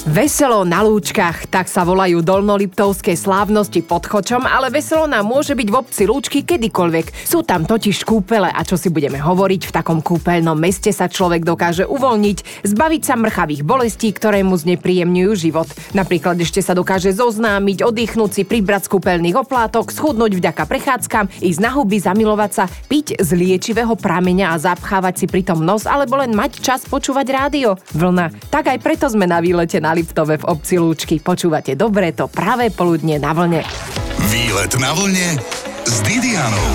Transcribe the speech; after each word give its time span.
Veselo 0.00 0.64
na 0.64 0.80
lúčkach, 0.80 1.44
tak 1.52 1.68
sa 1.68 1.84
volajú 1.84 2.24
dolnoliptovské 2.24 3.12
slávnosti 3.12 3.84
pod 3.84 4.08
chočom, 4.08 4.48
ale 4.48 4.72
veselo 4.72 5.04
nám 5.04 5.28
môže 5.28 5.52
byť 5.52 5.68
v 5.68 5.76
obci 5.76 6.02
lúčky 6.08 6.40
kedykoľvek. 6.40 7.28
Sú 7.28 7.44
tam 7.44 7.68
totiž 7.68 8.08
kúpele 8.08 8.48
a 8.48 8.64
čo 8.64 8.80
si 8.80 8.88
budeme 8.88 9.20
hovoriť, 9.20 9.68
v 9.68 9.74
takom 9.76 10.00
kúpeľnom 10.00 10.56
meste 10.56 10.88
sa 10.88 11.04
človek 11.04 11.44
dokáže 11.44 11.84
uvoľniť, 11.84 12.64
zbaviť 12.64 13.02
sa 13.04 13.20
mrchavých 13.20 13.60
bolestí, 13.60 14.08
ktoré 14.16 14.40
mu 14.40 14.56
znepríjemňujú 14.56 15.32
život. 15.36 15.68
Napríklad 15.92 16.40
ešte 16.40 16.64
sa 16.64 16.72
dokáže 16.72 17.12
zoznámiť, 17.12 17.84
oddychnúť 17.84 18.40
si, 18.40 18.42
pribrať 18.48 18.88
z 18.88 18.92
kúpeľných 18.96 19.36
oplátok, 19.36 19.92
schudnúť 19.92 20.32
vďaka 20.32 20.64
prechádzkam, 20.64 21.28
ísť 21.44 21.60
na 21.60 21.76
huby, 21.76 22.00
zamilovať 22.00 22.50
sa, 22.56 22.64
piť 22.88 23.20
z 23.20 23.36
liečivého 23.36 23.92
prameňa 24.00 24.56
a 24.56 24.60
zapchávať 24.64 25.14
si 25.20 25.26
pritom 25.28 25.60
nos, 25.60 25.84
alebo 25.84 26.16
len 26.16 26.32
mať 26.32 26.64
čas 26.64 26.88
počúvať 26.88 27.26
rádio. 27.36 27.76
Vlna. 27.92 28.48
Tak 28.48 28.72
aj 28.72 28.80
preto 28.80 29.04
sme 29.04 29.28
na 29.28 29.44
výlete 29.44 29.76
na 29.76 29.89
Liptove 29.92 30.40
v 30.40 30.48
obci 30.48 30.78
Lúčky. 30.80 31.18
Počúvate 31.18 31.78
dobre 31.78 32.14
to 32.16 32.26
práve 32.30 32.70
poludne 32.74 33.18
na 33.18 33.30
vlne. 33.34 33.62
Výlet 34.30 34.72
na 34.78 34.90
vlne 34.94 35.38
s 35.86 35.96
Didianou. 36.06 36.70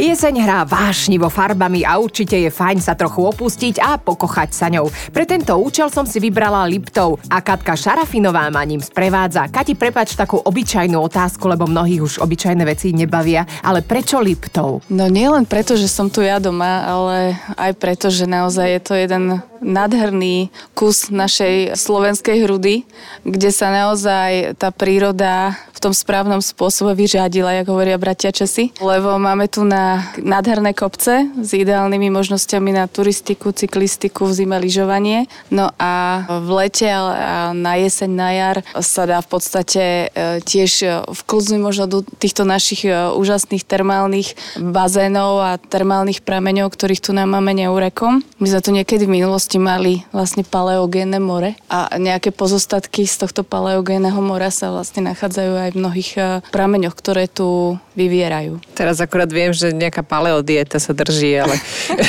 Jeseň 0.00 0.48
hrá 0.48 0.64
vášnivo 0.64 1.28
farbami 1.28 1.84
a 1.84 2.00
určite 2.00 2.32
je 2.32 2.48
fajn 2.48 2.80
sa 2.80 2.96
trochu 2.96 3.20
opustiť 3.20 3.84
a 3.84 4.00
pokochať 4.00 4.48
sa 4.48 4.72
ňou. 4.72 4.88
Pre 4.88 5.24
tento 5.28 5.52
účel 5.60 5.92
som 5.92 6.08
si 6.08 6.16
vybrala 6.16 6.64
Liptov 6.64 7.20
a 7.28 7.44
Katka 7.44 7.76
Šarafinová 7.76 8.48
ma 8.48 8.64
ním 8.64 8.80
sprevádza. 8.80 9.52
Kati, 9.52 9.76
prepač 9.76 10.16
takú 10.16 10.40
obyčajnú 10.40 10.96
otázku, 10.96 11.44
lebo 11.52 11.68
mnohých 11.68 12.00
už 12.00 12.14
obyčajné 12.24 12.64
veci 12.64 12.96
nebavia, 12.96 13.44
ale 13.60 13.84
prečo 13.84 14.24
Liptov? 14.24 14.88
No 14.88 15.04
nie 15.04 15.28
len 15.28 15.44
preto, 15.44 15.76
že 15.76 15.84
som 15.84 16.08
tu 16.08 16.24
ja 16.24 16.40
doma, 16.40 16.80
ale 16.88 17.36
aj 17.60 17.72
preto, 17.76 18.08
že 18.08 18.24
naozaj 18.24 18.66
je 18.72 18.80
to 18.80 18.96
jeden 18.96 19.44
nádherný 19.60 20.52
kus 20.74 21.12
našej 21.12 21.76
slovenskej 21.76 22.44
hrudy, 22.44 22.84
kde 23.24 23.50
sa 23.52 23.72
naozaj 23.72 24.56
tá 24.56 24.72
príroda 24.72 25.56
v 25.80 25.88
tom 25.88 25.96
správnom 25.96 26.44
spôsobe 26.44 26.92
vyřadila, 26.92 27.64
ako 27.64 27.72
hovoria 27.72 27.96
bratia 27.96 28.28
Česi. 28.28 28.68
Lebo 28.84 29.16
máme 29.16 29.48
tu 29.48 29.64
na 29.64 30.12
nádherné 30.20 30.76
kopce 30.76 31.32
s 31.40 31.50
ideálnymi 31.56 32.12
možnosťami 32.12 32.76
na 32.76 32.84
turistiku, 32.84 33.48
cyklistiku, 33.56 34.28
v 34.28 34.32
zime 34.44 34.60
lyžovanie. 34.60 35.24
No 35.48 35.72
a 35.80 36.24
v 36.28 36.48
lete 36.52 36.84
a 36.84 37.56
na 37.56 37.80
jeseň, 37.80 38.10
na 38.12 38.30
jar 38.36 38.56
sa 38.84 39.08
dá 39.08 39.24
v 39.24 39.28
podstate 39.32 40.12
e, 40.12 40.44
tiež 40.44 40.72
e, 40.84 40.88
vklznúť 41.08 41.60
možno 41.64 41.84
do 41.88 42.04
týchto 42.04 42.44
našich 42.44 42.84
e, 42.84 42.92
úžasných 43.16 43.64
termálnych 43.64 44.36
bazénov 44.60 45.40
a 45.40 45.56
termálnych 45.56 46.20
prameňov, 46.20 46.76
ktorých 46.76 47.00
tu 47.00 47.16
nám 47.16 47.32
máme 47.32 47.56
neurekom. 47.56 48.20
My 48.36 48.46
sme 48.52 48.60
tu 48.60 48.70
niekedy 48.76 49.08
v 49.08 49.16
minulosti 49.16 49.49
mali 49.58 50.04
vlastne 50.14 50.44
paleogénne 50.44 51.18
more 51.18 51.56
a 51.72 51.96
nejaké 51.96 52.30
pozostatky 52.30 53.08
z 53.08 53.26
tohto 53.26 53.42
paleogénneho 53.42 54.20
mora 54.20 54.52
sa 54.52 54.70
vlastne 54.70 55.08
nachádzajú 55.10 55.52
aj 55.56 55.70
v 55.74 55.80
mnohých 55.80 56.10
eh, 56.20 56.24
prameňoch, 56.52 56.94
ktoré 56.94 57.26
tu 57.26 57.80
vyvierajú. 57.98 58.60
Teraz 58.76 59.02
akorát 59.02 59.32
viem, 59.32 59.50
že 59.50 59.74
nejaká 59.74 60.04
paleodieta 60.04 60.78
sa 60.78 60.94
drží, 60.94 61.40
ale, 61.40 61.56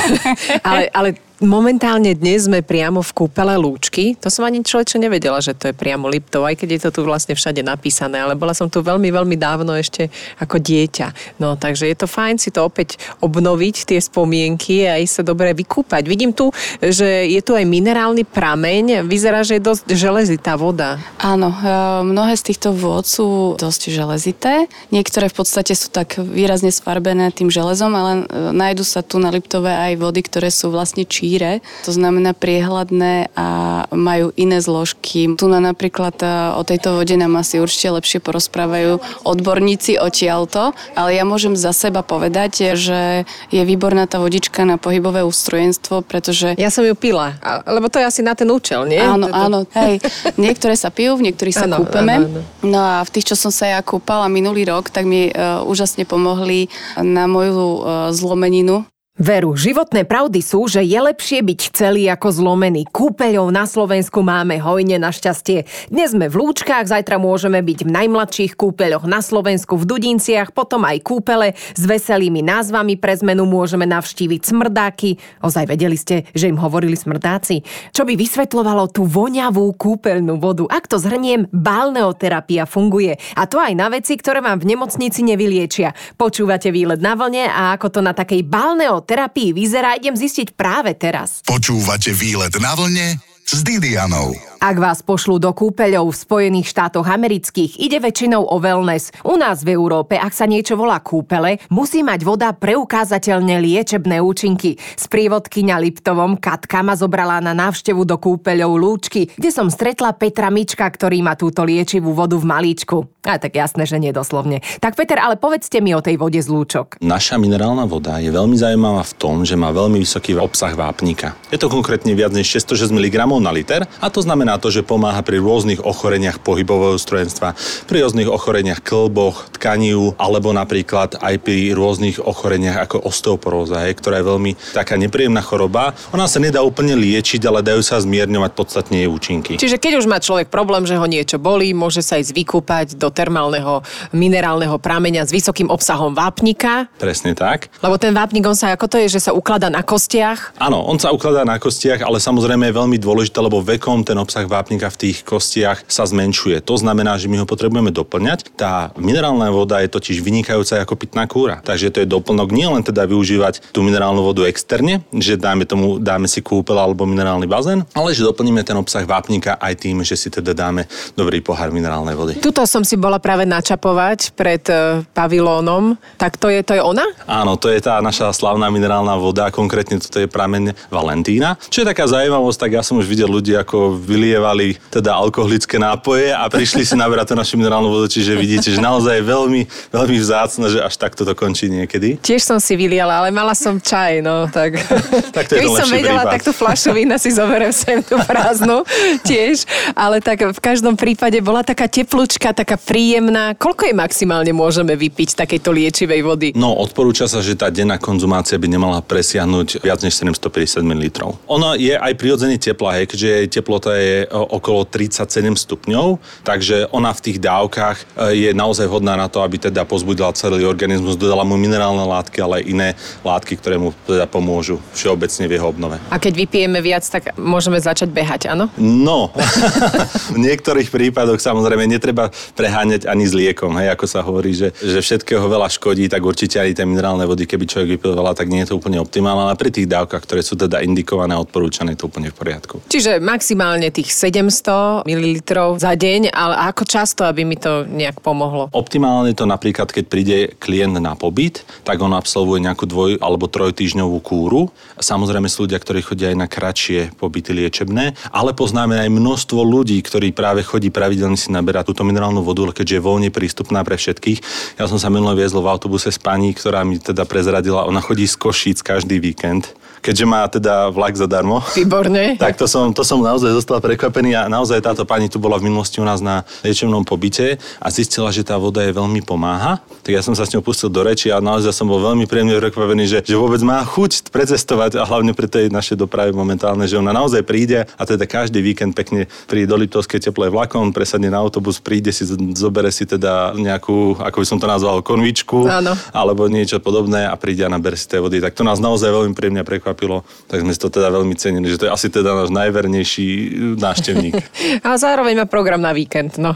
ale, 0.68 0.84
ale 0.94 1.10
Momentálne 1.42 2.14
dnes 2.14 2.46
sme 2.46 2.62
priamo 2.62 3.02
v 3.02 3.18
kúpele 3.18 3.58
Lúčky. 3.58 4.14
To 4.22 4.30
som 4.30 4.46
ani 4.46 4.62
človeče 4.62 5.02
nevedela, 5.02 5.42
že 5.42 5.58
to 5.58 5.74
je 5.74 5.76
priamo 5.76 6.06
Liptov, 6.06 6.46
aj 6.46 6.54
keď 6.54 6.70
je 6.70 6.82
to 6.86 6.90
tu 6.94 7.00
vlastne 7.02 7.34
všade 7.34 7.66
napísané, 7.66 8.22
ale 8.22 8.38
bola 8.38 8.54
som 8.54 8.70
tu 8.70 8.78
veľmi, 8.86 9.10
veľmi 9.10 9.42
dávno 9.42 9.74
ešte 9.74 10.14
ako 10.38 10.62
dieťa. 10.62 11.42
No, 11.42 11.58
takže 11.58 11.90
je 11.90 11.98
to 11.98 12.06
fajn 12.06 12.38
si 12.38 12.54
to 12.54 12.62
opäť 12.62 13.02
obnoviť, 13.26 13.90
tie 13.90 13.98
spomienky 13.98 14.86
a 14.86 15.02
ísť 15.02 15.14
sa 15.18 15.24
dobre 15.26 15.50
vykúpať. 15.58 16.06
Vidím 16.06 16.30
tu, 16.30 16.54
že 16.78 17.26
je 17.26 17.42
tu 17.42 17.58
aj 17.58 17.66
minerálny 17.66 18.22
prameň. 18.22 19.02
Vyzerá, 19.10 19.42
že 19.42 19.58
je 19.58 19.66
dosť 19.66 19.98
železitá 19.98 20.54
voda. 20.62 21.02
Áno, 21.18 21.50
e, 21.50 22.06
mnohé 22.06 22.38
z 22.38 22.54
týchto 22.54 22.70
vôd 22.70 23.10
sú 23.10 23.58
dosť 23.58 23.90
železité. 23.90 24.70
Niektoré 24.94 25.26
v 25.26 25.42
podstate 25.42 25.74
sú 25.74 25.90
tak 25.90 26.22
výrazne 26.22 26.70
sfarbené 26.70 27.34
tým 27.34 27.50
železom, 27.50 27.90
ale 27.98 28.30
e, 28.30 28.54
nájdu 28.54 28.86
sa 28.86 29.02
tu 29.02 29.18
na 29.18 29.34
Liptove 29.34 29.74
aj 29.74 29.98
vody, 29.98 30.22
ktoré 30.22 30.54
sú 30.54 30.70
vlastne 30.70 31.02
čí 31.02 31.31
šíre, 31.32 31.64
to 31.88 31.96
znamená 31.96 32.36
priehľadné 32.36 33.32
a 33.40 33.48
majú 33.96 34.36
iné 34.36 34.60
zložky. 34.60 35.32
Tu 35.40 35.46
na 35.48 35.64
napríklad 35.64 36.20
e, 36.20 36.28
o 36.60 36.64
tejto 36.68 37.00
vode 37.00 37.16
nám 37.16 37.40
asi 37.40 37.64
určite 37.64 37.88
lepšie 37.96 38.20
porozprávajú 38.20 39.00
odborníci 39.24 39.96
odtiaľto, 39.96 40.76
ale 40.92 41.16
ja 41.16 41.24
môžem 41.24 41.56
za 41.56 41.72
seba 41.72 42.04
povedať, 42.04 42.76
že 42.76 43.24
je 43.48 43.62
výborná 43.64 44.12
tá 44.12 44.20
vodička 44.20 44.68
na 44.68 44.76
pohybové 44.76 45.24
ústrojenstvo, 45.24 46.04
pretože... 46.04 46.60
Ja 46.60 46.68
som 46.68 46.84
ju 46.84 47.00
pila, 47.00 47.40
lebo 47.64 47.88
to 47.88 48.04
je 48.04 48.06
asi 48.12 48.20
na 48.20 48.36
ten 48.36 48.52
účel, 48.52 48.84
nie? 48.92 49.00
Áno, 49.00 49.32
áno, 49.32 49.64
hej. 49.72 50.04
Niektoré 50.42 50.76
sa 50.76 50.92
pijú, 50.92 51.16
v 51.16 51.32
niektorých 51.32 51.56
sa 51.56 51.68
áno, 51.72 51.88
kúpeme. 51.88 52.14
Áno, 52.20 52.28
áno. 52.28 52.42
No 52.68 52.80
a 52.84 53.00
v 53.08 53.10
tých, 53.16 53.32
čo 53.32 53.36
som 53.40 53.56
sa 53.56 53.72
ja 53.72 53.80
kúpala 53.80 54.28
minulý 54.28 54.68
rok, 54.68 54.92
tak 54.92 55.08
mi 55.08 55.32
uh, 55.32 55.64
úžasne 55.64 56.04
pomohli 56.04 56.68
na 57.00 57.30
moju 57.30 57.56
uh, 57.56 58.12
zlomeninu 58.12 58.91
Veru, 59.22 59.54
životné 59.54 60.02
pravdy 60.10 60.42
sú, 60.42 60.66
že 60.66 60.82
je 60.82 60.98
lepšie 60.98 61.46
byť 61.46 61.78
celý 61.78 62.10
ako 62.10 62.42
zlomený. 62.42 62.90
Kúpeľov 62.90 63.54
na 63.54 63.70
Slovensku 63.70 64.26
máme 64.26 64.58
hojne 64.58 64.98
našťastie. 64.98 65.70
Dnes 65.94 66.18
sme 66.18 66.26
v 66.26 66.42
Lúčkách, 66.42 66.90
zajtra 66.90 67.22
môžeme 67.22 67.62
byť 67.62 67.86
v 67.86 67.94
najmladších 68.02 68.58
kúpeľoch 68.58 69.06
na 69.06 69.22
Slovensku 69.22 69.78
v 69.78 69.86
Dudinciach, 69.86 70.58
potom 70.58 70.90
aj 70.90 71.06
kúpele 71.06 71.54
s 71.54 71.84
veselými 71.86 72.42
názvami 72.42 72.98
pre 72.98 73.14
zmenu 73.22 73.46
môžeme 73.46 73.86
navštíviť 73.86 74.42
smrdáky. 74.42 75.22
Ozaj 75.46 75.70
vedeli 75.70 76.02
ste, 76.02 76.26
že 76.34 76.50
im 76.50 76.58
hovorili 76.58 76.98
smrdáci? 76.98 77.62
Čo 77.94 78.10
by 78.10 78.18
vysvetľovalo 78.18 78.90
tú 78.90 79.06
voňavú 79.06 79.70
kúpeľnú 79.78 80.42
vodu? 80.42 80.66
Ak 80.66 80.90
to 80.90 80.98
zhrniem, 80.98 81.46
balneoterapia 81.54 82.66
funguje. 82.66 83.22
A 83.38 83.46
to 83.46 83.62
aj 83.62 83.78
na 83.78 83.86
veci, 83.94 84.18
ktoré 84.18 84.42
vám 84.42 84.66
v 84.66 84.74
nemocnici 84.74 85.22
nevyliečia. 85.22 85.94
Počúvate 86.18 86.74
výlet 86.74 86.98
na 86.98 87.14
vlne 87.14 87.46
a 87.46 87.78
ako 87.78 87.88
to 87.94 88.00
na 88.02 88.18
takej 88.18 88.50
balneoterapii 88.50 89.11
terapii 89.12 89.52
vyzerá, 89.52 90.00
idem 90.00 90.16
zistiť 90.16 90.56
práve 90.56 90.96
teraz. 90.96 91.44
Počúvate 91.44 92.16
výlet 92.16 92.56
na 92.64 92.72
vlne 92.80 93.31
s 93.46 93.66
Didianou. 93.66 94.38
Ak 94.62 94.78
vás 94.78 95.02
pošlú 95.02 95.42
do 95.42 95.50
kúpeľov 95.58 96.14
v 96.14 96.22
Spojených 96.22 96.70
štátoch 96.70 97.10
amerických, 97.10 97.82
ide 97.82 97.98
väčšinou 97.98 98.46
o 98.46 98.62
wellness. 98.62 99.10
U 99.26 99.34
nás 99.34 99.66
v 99.66 99.74
Európe, 99.74 100.14
ak 100.22 100.38
sa 100.38 100.46
niečo 100.46 100.78
volá 100.78 101.02
kúpele, 101.02 101.58
musí 101.74 102.06
mať 102.06 102.22
voda 102.22 102.54
preukázateľne 102.54 103.58
liečebné 103.58 104.22
účinky. 104.22 104.78
S 104.78 105.10
prívodkyňa 105.10 105.82
Liptovom 105.82 106.38
Katka 106.38 106.86
ma 106.86 106.94
zobrala 106.94 107.42
na 107.42 107.58
návštevu 107.58 108.06
do 108.06 108.22
kúpeľov 108.22 108.78
Lúčky, 108.78 109.34
kde 109.34 109.50
som 109.50 109.66
stretla 109.74 110.14
Petra 110.14 110.54
Mička, 110.54 110.86
ktorý 110.86 111.26
má 111.26 111.34
túto 111.34 111.66
liečivú 111.66 112.14
vodu 112.14 112.38
v 112.38 112.46
malíčku. 112.46 113.10
A 113.26 113.38
tak 113.38 113.58
jasné, 113.58 113.90
že 113.90 114.02
nedoslovne. 114.02 114.62
Tak 114.82 114.98
Peter, 114.98 115.18
ale 115.22 115.38
povedzte 115.42 115.78
mi 115.82 115.94
o 115.94 116.02
tej 116.02 116.18
vode 116.18 116.42
z 116.42 116.50
lúčok. 116.50 117.02
Naša 117.02 117.38
minerálna 117.38 117.86
voda 117.86 118.18
je 118.18 118.34
veľmi 118.34 118.58
zaujímavá 118.58 119.06
v 119.06 119.14
tom, 119.18 119.42
že 119.46 119.58
má 119.58 119.70
veľmi 119.74 120.02
vysoký 120.02 120.38
obsah 120.38 120.74
vápnika. 120.74 121.38
Je 121.54 121.62
to 121.62 121.70
konkrétne 121.70 122.14
viac 122.18 122.34
než 122.34 122.50
606 122.50 122.90
mg 122.94 123.31
na 123.38 123.54
liter 123.54 123.86
a 124.02 124.08
to 124.10 124.20
znamená 124.26 124.58
to, 124.58 124.74
že 124.74 124.82
pomáha 124.82 125.22
pri 125.22 125.38
rôznych 125.38 125.86
ochoreniach 125.86 126.42
pohybového 126.42 126.98
strojenstva, 126.98 127.54
pri 127.86 128.04
rôznych 128.04 128.28
ochoreniach 128.28 128.82
klboch, 128.82 129.48
tkaniu, 129.56 130.18
alebo 130.18 130.50
napríklad 130.52 131.22
aj 131.22 131.36
pri 131.40 131.78
rôznych 131.78 132.18
ochoreniach 132.18 132.90
ako 132.90 133.06
osteoporóza, 133.06 133.86
ktorá 133.94 134.20
je 134.20 134.26
veľmi 134.26 134.52
taká 134.74 134.98
nepríjemná 134.98 135.46
choroba. 135.46 135.94
Ona 136.12 136.26
sa 136.26 136.42
nedá 136.42 136.66
úplne 136.66 136.98
liečiť, 136.98 137.46
ale 137.46 137.62
dajú 137.62 137.86
sa 137.86 138.02
zmierňovať 138.02 138.52
podstatne 138.58 139.06
jej 139.06 139.10
účinky. 139.12 139.62
Čiže 139.62 139.78
keď 139.78 140.02
už 140.02 140.10
má 140.10 140.18
človek 140.18 140.50
problém, 140.50 140.90
že 140.90 140.98
ho 140.98 141.06
niečo 141.06 141.38
bolí, 141.38 141.76
môže 141.78 142.02
sa 142.02 142.18
ísť 142.18 142.34
vykúpať 142.34 142.88
do 142.98 143.14
termálneho 143.14 143.86
minerálneho 144.10 144.82
prameňa 144.82 145.30
s 145.30 145.32
vysokým 145.36 145.70
obsahom 145.70 146.18
vápnika. 146.18 146.90
Presne 146.98 147.38
tak. 147.38 147.70
Lebo 147.86 148.02
ten 148.02 148.16
vápnik, 148.16 148.42
on 148.48 148.58
sa 148.58 148.74
ako 148.74 148.88
to 148.90 148.98
je, 149.06 149.20
že 149.20 149.30
sa 149.30 149.32
ukladá 149.36 149.70
na 149.70 149.86
kostiach? 149.86 150.58
Áno, 150.58 150.82
on 150.88 150.98
sa 150.98 151.14
ukladá 151.14 151.46
na 151.46 151.62
kostiach, 151.62 152.02
ale 152.02 152.18
samozrejme 152.18 152.66
je 152.66 152.74
veľmi 152.74 152.98
dôležité, 152.98 153.21
lebo 153.30 153.62
vekom 153.62 154.02
ten 154.02 154.18
obsah 154.18 154.32
obsah 154.32 154.48
vápnika 154.48 154.88
v 154.90 154.98
tých 154.98 155.18
kostiach 155.22 155.86
sa 155.86 156.08
zmenšuje. 156.08 156.66
To 156.66 156.80
znamená, 156.80 157.20
že 157.20 157.30
my 157.30 157.44
ho 157.44 157.46
potrebujeme 157.46 157.94
doplňať. 157.94 158.56
Tá 158.58 158.90
minerálna 158.98 159.54
voda 159.54 159.84
je 159.84 159.92
totiž 159.92 160.24
vynikajúca 160.24 160.82
ako 160.82 160.98
pitná 160.98 161.30
kúra. 161.30 161.62
Takže 161.62 161.94
to 161.94 162.02
je 162.02 162.08
doplnok 162.10 162.50
nielen 162.50 162.82
teda 162.82 163.06
využívať 163.06 163.76
tú 163.76 163.86
minerálnu 163.86 164.24
vodu 164.24 164.48
externe, 164.48 165.06
že 165.14 165.38
dáme 165.38 165.68
tomu 165.68 166.00
dáme 166.00 166.26
si 166.26 166.40
kúpel 166.40 166.80
alebo 166.80 167.06
minerálny 167.06 167.46
bazén, 167.46 167.84
ale 167.92 168.16
že 168.16 168.26
doplníme 168.26 168.64
ten 168.64 168.80
obsah 168.80 169.04
vápnika 169.06 169.60
aj 169.60 169.74
tým, 169.84 170.00
že 170.02 170.18
si 170.18 170.32
teda 170.32 170.56
dáme 170.56 170.88
dobrý 171.14 171.44
pohár 171.44 171.70
minerálnej 171.70 172.16
vody. 172.16 172.34
Tuto 172.40 172.64
som 172.64 172.82
si 172.82 172.96
bola 172.96 173.20
práve 173.20 173.44
načapovať 173.44 174.32
pred 174.34 174.64
e, 174.72 175.04
pavilónom. 175.12 176.00
Tak 176.16 176.40
to 176.40 176.48
je, 176.48 176.64
to 176.64 176.80
je 176.80 176.82
ona? 176.82 177.04
Áno, 177.28 177.60
to 177.60 177.68
je 177.68 177.84
tá 177.84 178.00
naša 178.00 178.32
slavná 178.32 178.72
minerálna 178.72 179.20
voda, 179.20 179.52
konkrétne 179.52 180.00
toto 180.00 180.24
je 180.24 180.32
prameň 180.32 180.72
Valentína. 180.88 181.60
Čo 181.68 181.84
je 181.84 181.90
taká 181.92 182.08
zaujímavosť, 182.08 182.58
tak 182.64 182.72
ja 182.80 182.82
som 182.86 182.96
už 182.96 183.11
vidieť 183.12 183.28
ľudí, 183.28 183.54
ako 183.60 184.00
vylievali 184.00 184.80
teda 184.88 185.12
alkoholické 185.12 185.76
nápoje 185.76 186.32
a 186.32 186.48
prišli 186.48 186.88
si 186.88 186.96
naberať 186.96 187.32
tú 187.32 187.36
našu 187.36 187.60
minerálnu 187.60 187.92
vodu, 187.92 188.08
čiže 188.08 188.40
vidíte, 188.40 188.72
že 188.72 188.80
naozaj 188.80 189.20
je 189.20 189.26
veľmi, 189.28 189.62
veľmi 189.92 190.18
vzácne, 190.24 190.72
že 190.72 190.80
až 190.80 190.96
takto 190.96 191.28
to 191.28 191.36
končí 191.36 191.68
niekedy. 191.68 192.16
Tiež 192.24 192.48
som 192.48 192.64
si 192.64 192.80
vyliala, 192.80 193.20
ale 193.20 193.30
mala 193.36 193.52
som 193.52 193.76
čaj, 193.76 194.24
no 194.24 194.48
tak. 194.48 194.80
tak 195.36 195.52
to 195.52 195.60
je 195.60 195.68
Keby 195.68 195.70
som 195.76 195.90
vedela, 195.92 196.24
prípad. 196.24 196.32
tak 196.32 196.42
tú 196.48 196.52
fľašu 196.56 196.90
vína 196.96 197.20
si 197.20 197.36
zoberiem 197.36 197.74
sem 197.76 198.00
tú 198.00 198.16
prázdnu 198.24 198.88
tiež, 199.30 199.68
ale 199.92 200.24
tak 200.24 200.48
v 200.56 200.60
každom 200.64 200.96
prípade 200.96 201.36
bola 201.44 201.66
taká 201.66 201.92
teplúčka, 201.92 202.56
taká 202.56 202.80
príjemná. 202.80 203.58
Koľko 203.58 203.92
je 203.92 203.96
maximálne 203.98 204.54
môžeme 204.56 204.96
vypiť 204.96 205.36
takejto 205.44 205.70
liečivej 205.74 206.22
vody? 206.24 206.48
No, 206.56 206.78
odporúča 206.78 207.26
sa, 207.26 207.42
že 207.42 207.58
tá 207.58 207.68
denná 207.68 207.98
konzumácia 207.98 208.56
by 208.56 208.68
nemala 208.70 209.02
presiahnuť 209.02 209.82
viac 209.82 210.00
než 210.06 210.16
750 210.22 210.86
ml. 210.86 211.36
Ona 211.50 211.76
je 211.76 211.98
aj 211.98 212.14
prirodzene 212.16 212.62
teplá, 212.62 213.01
hej, 213.02 213.10
keďže 213.10 213.28
jej 213.28 213.48
teplota 213.50 213.92
je 213.98 214.18
e, 214.24 214.28
okolo 214.30 214.86
37 214.86 215.58
stupňov, 215.58 216.22
takže 216.46 216.88
ona 216.94 217.10
v 217.12 217.22
tých 217.22 217.38
dávkach 217.42 217.98
e, 218.30 218.48
je 218.48 218.50
naozaj 218.54 218.86
vhodná 218.86 219.18
na 219.18 219.26
to, 219.26 219.42
aby 219.42 219.58
teda 219.58 219.84
pozbudila 219.90 220.30
celý 220.38 220.64
organizmus, 220.64 221.18
dodala 221.18 221.42
mu 221.42 221.58
minerálne 221.58 222.06
látky, 222.06 222.38
ale 222.42 222.62
aj 222.62 222.64
iné 222.70 222.90
látky, 223.26 223.58
ktoré 223.58 223.82
mu 223.82 223.92
teda 224.06 224.30
pomôžu 224.30 224.78
všeobecne 224.94 225.50
v 225.50 225.54
jeho 225.58 225.68
obnove. 225.68 225.98
A 226.14 226.22
keď 226.22 226.34
vypijeme 226.46 226.80
viac, 226.80 227.04
tak 227.10 227.34
môžeme 227.36 227.82
začať 227.82 228.14
behať, 228.14 228.54
áno? 228.54 228.70
No, 228.78 229.34
v 230.36 230.40
niektorých 230.40 230.94
prípadoch 230.94 231.42
samozrejme 231.42 231.90
netreba 231.90 232.30
preháňať 232.54 233.10
ani 233.10 233.26
s 233.26 233.34
liekom, 233.34 233.74
hej, 233.82 233.90
ako 233.92 234.06
sa 234.06 234.22
hovorí, 234.22 234.54
že, 234.54 234.70
že 234.78 235.02
všetkého 235.02 235.44
veľa 235.50 235.68
škodí, 235.72 236.06
tak 236.06 236.22
určite 236.22 236.62
aj 236.62 236.78
tie 236.78 236.86
minerálne 236.86 237.26
vody, 237.26 237.50
keby 237.50 237.66
človek 237.66 237.90
vypil 237.98 238.14
veľa, 238.14 238.38
tak 238.38 238.52
nie 238.52 238.62
je 238.64 238.70
to 238.72 238.78
úplne 238.78 239.02
optimálne, 239.02 239.50
ale 239.50 239.58
pri 239.58 239.74
tých 239.74 239.90
dávkach, 239.90 240.24
ktoré 240.24 240.42
sú 240.46 240.60
teda 240.60 240.84
indikované 240.84 241.34
a 241.34 241.42
odporúčané, 241.42 241.96
je 241.96 242.04
to 242.04 242.10
úplne 242.12 242.30
v 242.30 242.36
poriadku. 242.36 242.76
Čiže 242.92 243.24
maximálne 243.24 243.88
tých 243.88 244.12
700 244.12 245.08
ml 245.08 245.40
za 245.80 245.96
deň, 245.96 246.28
ale 246.28 246.60
ako 246.68 246.84
často, 246.84 247.24
aby 247.24 247.48
mi 247.48 247.56
to 247.56 247.88
nejak 247.88 248.20
pomohlo? 248.20 248.68
Optimálne 248.76 249.32
to 249.32 249.48
napríklad, 249.48 249.88
keď 249.96 250.04
príde 250.12 250.38
klient 250.60 251.00
na 251.00 251.16
pobyt, 251.16 251.64
tak 251.88 252.04
on 252.04 252.12
absolvuje 252.12 252.60
nejakú 252.60 252.84
dvoj- 252.84 253.24
alebo 253.24 253.48
trojtýždňovú 253.48 254.20
kúru. 254.20 254.76
Samozrejme 255.00 255.48
sú 255.48 255.72
ľudia, 255.72 255.80
ktorí 255.80 256.04
chodia 256.04 256.36
aj 256.36 256.38
na 256.44 256.52
kratšie 256.52 257.16
pobyty 257.16 257.56
liečebné, 257.56 258.12
ale 258.28 258.52
poznáme 258.52 259.00
aj 259.00 259.08
množstvo 259.08 259.64
ľudí, 259.64 259.96
ktorí 260.04 260.36
práve 260.36 260.60
chodí 260.60 260.92
pravidelne 260.92 261.40
si 261.40 261.48
naberať 261.48 261.96
túto 261.96 262.04
minerálnu 262.04 262.44
vodu, 262.44 262.76
keďže 262.76 263.00
je 263.00 263.08
voľne 263.08 263.32
prístupná 263.32 263.88
pre 263.88 263.96
všetkých. 263.96 264.44
Ja 264.76 264.92
som 264.92 265.00
sa 265.00 265.08
minulé 265.08 265.40
viezol 265.40 265.64
v 265.64 265.72
autobuse 265.72 266.12
s 266.12 266.20
pani, 266.20 266.52
ktorá 266.52 266.84
mi 266.84 267.00
teda 267.00 267.24
prezradila, 267.24 267.88
ona 267.88 268.04
chodí 268.04 268.28
z 268.28 268.36
Košíc 268.36 268.84
každý 268.84 269.24
víkend 269.24 269.80
keďže 270.02 270.26
má 270.26 270.42
teda 270.50 270.90
vlak 270.90 271.14
zadarmo. 271.14 271.62
Výborne. 271.78 272.36
tak 272.42 272.58
to 272.58 272.66
som, 272.66 272.90
to 272.92 273.06
som 273.06 273.22
naozaj 273.22 273.54
zostal 273.54 273.78
prekvapený 273.80 274.34
a 274.34 274.50
naozaj 274.50 274.82
táto 274.82 275.06
pani 275.06 275.30
tu 275.30 275.38
bola 275.38 275.62
v 275.62 275.70
minulosti 275.70 276.02
u 276.02 276.06
nás 276.06 276.20
na 276.20 276.44
liečebnom 276.66 277.06
pobyte 277.06 277.62
a 277.78 277.88
zistila, 277.94 278.34
že 278.34 278.42
tá 278.42 278.58
voda 278.58 278.82
je 278.82 278.92
veľmi 278.92 279.22
pomáha. 279.22 279.80
Tak 280.02 280.12
ja 280.12 280.26
som 280.26 280.34
sa 280.34 280.50
s 280.50 280.52
ňou 280.52 280.66
pustil 280.66 280.90
do 280.90 281.06
reči 281.06 281.30
a 281.30 281.38
naozaj 281.38 281.72
som 281.72 281.86
bol 281.86 282.02
veľmi 282.02 282.26
príjemne 282.26 282.58
prekvapený, 282.58 283.06
že, 283.06 283.20
že 283.22 283.38
vôbec 283.38 283.62
má 283.62 283.86
chuť 283.86 284.34
precestovať 284.34 284.98
a 284.98 285.06
hlavne 285.06 285.38
pri 285.38 285.48
tej 285.48 285.66
našej 285.70 286.02
doprave 286.02 286.34
momentálne, 286.34 286.90
že 286.90 286.98
ona 286.98 287.14
naozaj 287.14 287.46
príde 287.46 287.86
a 287.86 288.04
teda 288.04 288.26
každý 288.26 288.60
víkend 288.66 288.98
pekne 288.98 289.30
príde 289.46 289.70
do 289.70 289.78
Liptovskej 289.78 290.18
teplej 290.18 290.50
vlakom, 290.50 290.90
presadne 290.90 291.30
na 291.30 291.38
autobus, 291.38 291.78
príde 291.78 292.10
si, 292.10 292.26
zobere 292.58 292.90
si 292.90 293.06
teda 293.06 293.54
nejakú, 293.54 294.18
ako 294.18 294.38
by 294.42 294.46
som 294.50 294.58
to 294.58 294.66
nazval, 294.66 295.06
konvičku 295.06 295.70
Áno. 295.70 295.94
alebo 296.10 296.50
niečo 296.50 296.82
podobné 296.82 297.30
a 297.30 297.38
príde 297.38 297.62
a 297.62 297.70
naber 297.70 297.94
si 297.94 298.10
tej 298.10 298.26
vody. 298.26 298.42
Tak 298.42 298.58
to 298.58 298.66
nás 298.66 298.82
naozaj 298.82 299.14
veľmi 299.14 299.38
príjemne 299.38 299.62
prekvapilo 299.62 299.91
prekvapilo, 299.92 300.24
tak 300.48 300.64
sme 300.64 300.72
si 300.72 300.80
to 300.80 300.88
teda 300.88 301.12
veľmi 301.12 301.36
cenili, 301.36 301.68
že 301.68 301.78
to 301.84 301.86
je 301.88 301.92
asi 301.92 302.08
teda 302.08 302.32
náš 302.32 302.50
najvernejší 302.56 303.28
návštevník. 303.76 304.36
a 304.88 304.96
zároveň 304.96 305.44
má 305.44 305.46
program 305.46 305.84
na 305.84 305.92
víkend. 305.92 306.40
No. 306.40 306.56